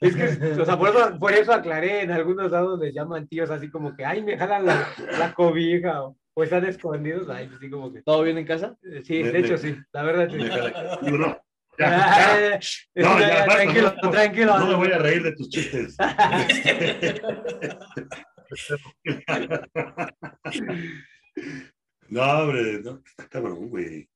[0.00, 0.24] Es que,
[0.60, 3.94] o sea, por eso, por eso aclaré, en algunos lados les llaman tíos así como
[3.94, 4.88] que, ay, me jalan la,
[5.18, 7.28] la cobija o, o están escondidos.
[7.28, 8.02] Ay, así como que.
[8.02, 8.74] ¿Todo bien en casa?
[9.04, 10.38] Sí, de hecho sí, la verdad sí.
[10.38, 10.46] No,
[11.78, 12.58] ya, ya, Ay,
[12.94, 14.10] No, ya, basta, tranquilo, no.
[14.10, 14.58] tranquilo.
[14.58, 15.96] no me voy a reír de tus chistes.
[22.12, 24.06] No, hombre, no, está cabrón, güey.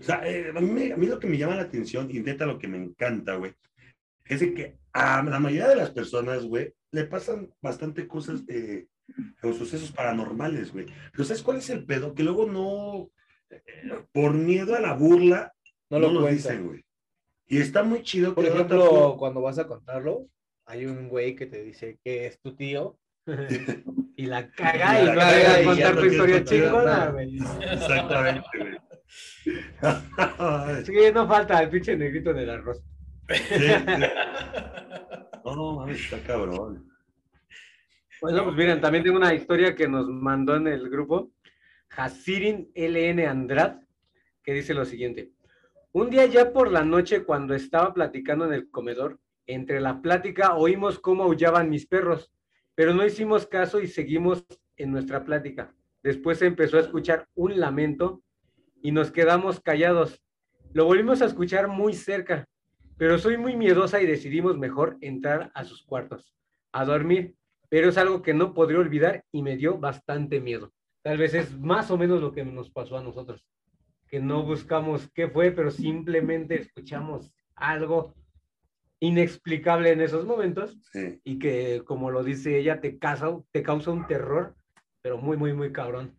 [0.00, 2.46] O sea, eh, a, mí, a mí lo que me llama la atención y neta
[2.46, 3.54] lo que me encanta, güey,
[4.24, 8.88] es que a la mayoría de las personas, güey, le pasan bastante cosas eh,
[9.40, 10.86] o sucesos paranormales, güey.
[11.12, 12.12] Pero ¿sabes cuál es el pedo?
[12.12, 13.10] Que luego no,
[13.50, 15.54] eh, por miedo a la burla,
[15.90, 16.36] No no, lo lo cuentan.
[16.36, 16.84] dicen, güey.
[17.46, 20.28] Y está muy chido Por que ejemplo, cuando vas a contarlo,
[20.66, 22.98] hay un güey que te dice que es tu tío.
[24.16, 27.36] Y la caga y La no y ya contar no tu historia chingona, güey.
[27.72, 28.76] Exactamente, güey.
[30.84, 32.80] Sí, no falta el pinche negrito en el arroz.
[33.28, 33.68] Sí.
[35.44, 36.88] No, no, mames, está cabrón.
[38.20, 41.32] Bueno, pues miren, también tengo una historia que nos mandó en el grupo
[41.90, 43.80] Hasirin LN Andrad,
[44.42, 45.32] que dice lo siguiente.
[45.92, 50.54] Un día ya por la noche, cuando estaba platicando en el comedor, entre la plática
[50.54, 52.30] oímos cómo aullaban mis perros,
[52.74, 54.44] pero no hicimos caso y seguimos
[54.76, 55.74] en nuestra plática.
[56.02, 58.22] Después empezó a escuchar un lamento
[58.82, 60.22] y nos quedamos callados.
[60.72, 62.46] Lo volvimos a escuchar muy cerca,
[62.96, 66.34] pero soy muy miedosa y decidimos mejor entrar a sus cuartos,
[66.72, 67.36] a dormir
[67.74, 70.72] pero es algo que no podría olvidar y me dio bastante miedo.
[71.02, 73.44] Tal vez es más o menos lo que nos pasó a nosotros,
[74.06, 78.14] que no buscamos qué fue, pero simplemente escuchamos algo
[79.00, 81.20] inexplicable en esos momentos Sí.
[81.24, 84.54] y que, como lo dice ella, te, causa, te causa un terror,
[85.02, 86.18] pero muy, muy, muy cabrón.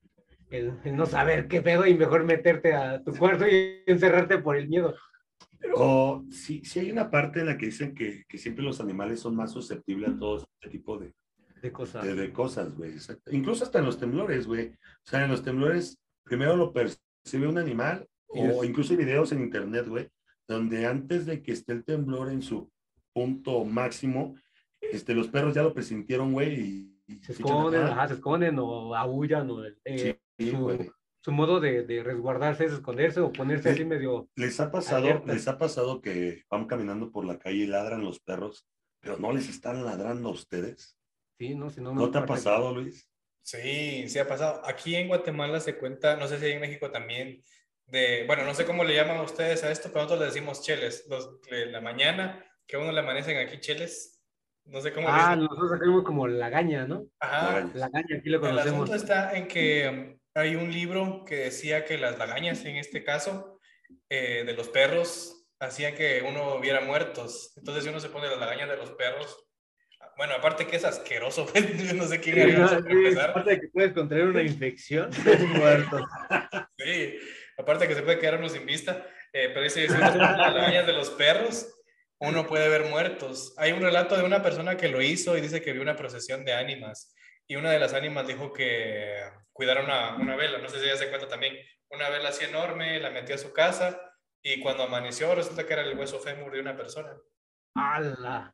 [0.50, 4.56] El, el no saber qué pedo y mejor meterte a tu cuarto y encerrarte por
[4.56, 4.96] el miedo.
[5.60, 9.20] Pero sí, sí hay una parte en la que dicen que, que siempre los animales
[9.20, 11.14] son más susceptibles a todo este tipo de,
[11.62, 12.06] De cosas.
[12.06, 12.94] de, de cosas, güey.
[13.32, 14.68] Incluso hasta en los temblores, güey.
[14.68, 19.88] O sea, en los temblores primero lo percibe un animal o incluso videos en internet,
[19.88, 20.10] güey,
[20.48, 22.72] donde antes de que esté el temblor en su
[23.14, 24.36] punto máximo,
[24.82, 28.96] este, los perros ya lo presintieron, güey, y, y Se esconden, ajá, se esconden o
[28.96, 30.92] aullan o eh, Sí, su-
[31.22, 33.76] su modo de, de resguardarse es esconderse o ponerse Sí.
[33.76, 34.30] así medio.
[34.36, 35.34] Les ha pasado, Alerta.
[35.34, 38.68] les ha pasado que van caminando por la calle y ladran los perros,
[39.00, 41.00] pero no les están ladrando a ustedes.
[41.40, 41.70] Sí, ¿no?
[41.72, 43.10] Si no, ¿No te ha pasado, Luis?
[43.42, 44.62] Sí, sí ha pasado.
[44.66, 47.42] Aquí en Guatemala se cuenta, no sé si hay en México también,
[47.88, 50.62] de, bueno, no sé cómo le llaman a ustedes a esto, pero nosotros le decimos
[50.64, 51.06] cheles.
[51.10, 54.24] Los, de la mañana, que a uno le amanecen aquí cheles.
[54.66, 55.40] No sé cómo le Ah, dicen.
[55.44, 57.06] nosotros acá vemos como la gaña, ¿no?
[57.20, 57.70] Ajá.
[57.76, 58.74] La gaña, aquí lo El conocemos.
[58.90, 63.04] asunto está en que um, hay un libro que decía que las lagañas, en este
[63.04, 63.60] caso,
[64.10, 67.54] eh, de los perros, hacían que uno viera muertos.
[67.58, 69.46] Entonces, si uno se pone las lagañas de los perros,
[70.18, 72.58] bueno, aparte que es asqueroso, pues, yo no sé quién Sí,
[73.14, 73.22] no.
[73.22, 76.00] Aparte de que puedes contraer una infección, es muerto.
[76.80, 77.16] Sí,
[77.58, 80.14] aparte que se puede quedar uno sin vista, eh, pero dice, si las
[80.86, 81.72] de los perros,
[82.20, 83.54] uno puede ver muertos.
[83.58, 86.46] Hay un relato de una persona que lo hizo y dice que vio una procesión
[86.46, 87.14] de ánimas
[87.48, 89.20] y una de las ánimas dijo que
[89.52, 91.56] cuidara una, una vela, no sé si ella se cuenta también,
[91.90, 94.02] una vela así enorme, la metió a su casa
[94.42, 97.16] y cuando amaneció resulta que era el hueso fémur de una persona.
[97.76, 98.54] ¡Hala!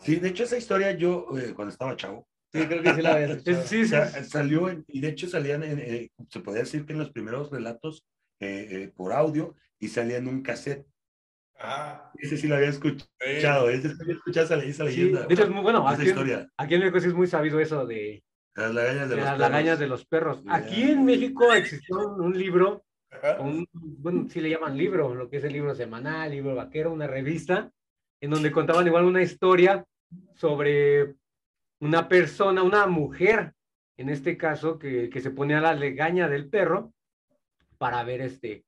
[0.00, 3.12] Sí, de hecho esa historia yo, eh, cuando estaba chavo, Sí, creo que sí la
[3.14, 3.66] habías Es- escuchado.
[3.66, 6.84] Sí, o sí, sea, salió, en- y de hecho salían, en, eh, se podía decir
[6.84, 8.04] que en los primeros relatos
[8.40, 10.86] eh, eh, por audio, y salía en un cassette.
[11.62, 15.26] Ah, Ese sí lo había escuchado, ese sí había escuchado esa, esa Sí, leyenda.
[15.26, 15.80] de hecho, es muy bueno.
[15.86, 16.48] esa Aquí, historia.
[16.56, 18.24] aquí en México sí es muy sabido eso de,
[18.54, 19.38] Las lagañas de, de los las perros.
[19.50, 20.42] lagañas de los perros.
[20.44, 20.54] Ya.
[20.54, 22.84] Aquí en México existió un, libro,
[23.40, 27.06] un, bueno, sí le llaman libro, lo que es el libro semanal, libro vaquero, una
[27.06, 27.70] revista,
[28.22, 29.84] en donde contaban igual una historia
[30.34, 31.14] sobre
[31.80, 33.52] una persona, una mujer,
[33.98, 36.92] en este caso, que, que se ponía a la legaña del perro
[37.80, 38.64] para ver este,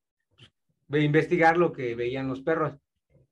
[0.89, 2.79] ve- investigar lo que veían los perros.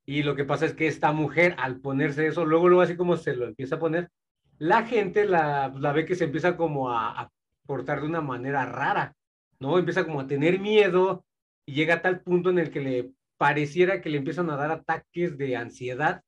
[0.05, 3.17] Y lo que pasa es que esta mujer, al ponerse eso, luego, luego así como
[3.17, 4.11] se lo empieza a poner,
[4.59, 7.31] la gente la, la ve que se empieza como a, a
[7.67, 9.15] portar de una manera rara,
[9.59, 9.79] ¿no?
[9.79, 11.25] Empieza como a tener miedo
[11.67, 14.71] y llega a tal punto en el que le pareciera que le empiezan a dar
[14.71, 16.23] ataques de ansiedad,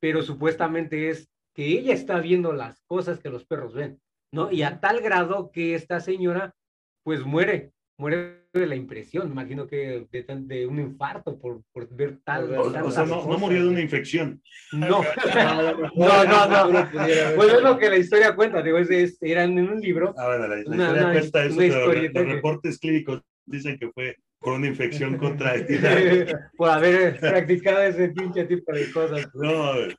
[0.00, 4.00] pero supuestamente es que ella está viendo las cosas que los perros ven,
[4.32, 4.52] ¿no?
[4.52, 6.54] Y a tal grado que esta señora,
[7.02, 12.18] pues muere, muere de la impresión, imagino que de, de un infarto por, por ver
[12.24, 12.52] tal.
[12.54, 14.40] O- O, o sea, no, no murió de una infección.
[14.72, 15.02] No,
[15.94, 16.90] No, no, no,
[17.36, 20.14] pues es lo que la historia cuenta, digo, es, es- eran en un libro.
[20.18, 21.68] Ah, bueno, la, la Una- historia una- cuesta eso, una
[22.12, 26.50] pero los reportes clínicos dicen que fue por una infección contraída.
[26.56, 29.28] por haber practicado ese pinche tipo de cosas.
[29.34, 29.96] No, a ver.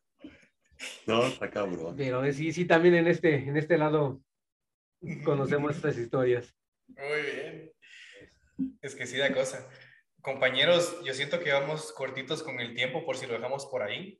[1.07, 1.95] no, está cabrón.
[1.97, 4.21] Pero eh, sí, sí, también en este, en este lado
[5.23, 6.53] conocemos estas historias.
[6.87, 7.71] Muy bien.
[8.81, 9.67] Es que sí da cosa.
[10.21, 14.19] Compañeros, yo siento que vamos cortitos con el tiempo por si lo dejamos por ahí.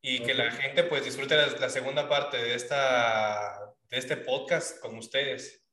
[0.00, 4.78] Y que la gente pues disfrute la, la segunda parte de, esta, de este podcast
[4.80, 5.64] con ustedes.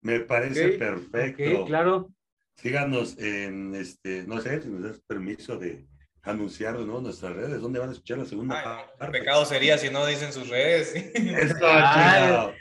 [0.00, 1.60] Me parece Ok, perfecto.
[1.60, 2.10] Ok, claro.
[2.56, 5.86] Síganos en, este, no sé si nos das permiso de
[6.22, 7.00] anunciar ¿no?
[7.00, 9.18] nuestras redes, ¿dónde van a escuchar la segunda Ay, parte?
[9.18, 10.94] pecado sería si no dicen sus redes.
[11.14, 12.54] Eso.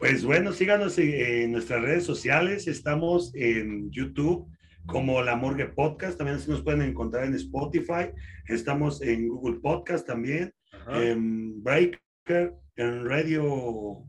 [0.00, 2.66] Pues bueno, síganos en, nuestras redes sociales.
[2.66, 4.50] Estamos en YouTube
[4.86, 6.16] como La Morgue Podcast.
[6.16, 8.10] También así nos pueden encontrar en Spotify.
[8.46, 10.54] Estamos en Google Podcast también.
[10.72, 11.04] Ajá.
[11.04, 14.02] En Breaker, en Radio.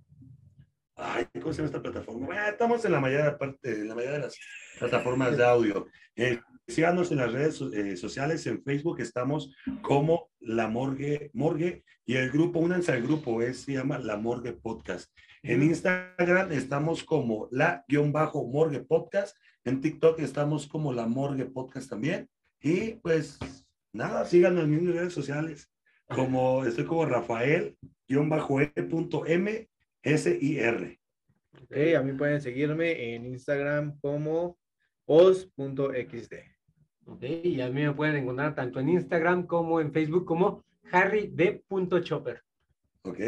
[0.95, 2.25] Ay, ¿cómo se llama esta plataforma?
[2.25, 4.39] Bueno, estamos en la mayor parte, en la mayoría de las
[4.79, 5.87] plataformas de audio.
[6.15, 6.39] Eh,
[6.69, 12.31] síganos en las redes eh, sociales, en Facebook estamos como La Morgue, Morgue y el
[12.31, 15.11] grupo, únanse al grupo, es, se llama La Morgue Podcast.
[15.43, 22.29] En Instagram estamos como La-Morgue Podcast, en TikTok estamos como La Morgue Podcast también.
[22.61, 23.39] Y pues
[23.91, 25.71] nada, síganos en mis redes sociales,
[26.07, 27.77] como estoy como Rafael-E.M
[30.03, 30.99] S-I-R.
[31.63, 34.59] Ok, a mí pueden seguirme en Instagram como
[35.05, 36.33] os.xd.
[37.05, 42.43] Ok, y a mí me pueden encontrar tanto en Instagram como en Facebook como harryd.chopper.
[43.03, 43.19] ¿Ok?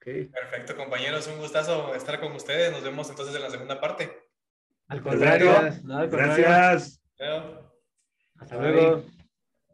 [0.00, 1.26] Perfecto, compañeros.
[1.26, 2.72] Un gustazo estar con ustedes.
[2.72, 4.10] Nos vemos entonces en la segunda parte.
[4.88, 5.84] Al contrario, Gracias.
[5.84, 6.44] no, al contrario.
[6.44, 7.02] Gracias.
[8.38, 9.04] Hasta luego.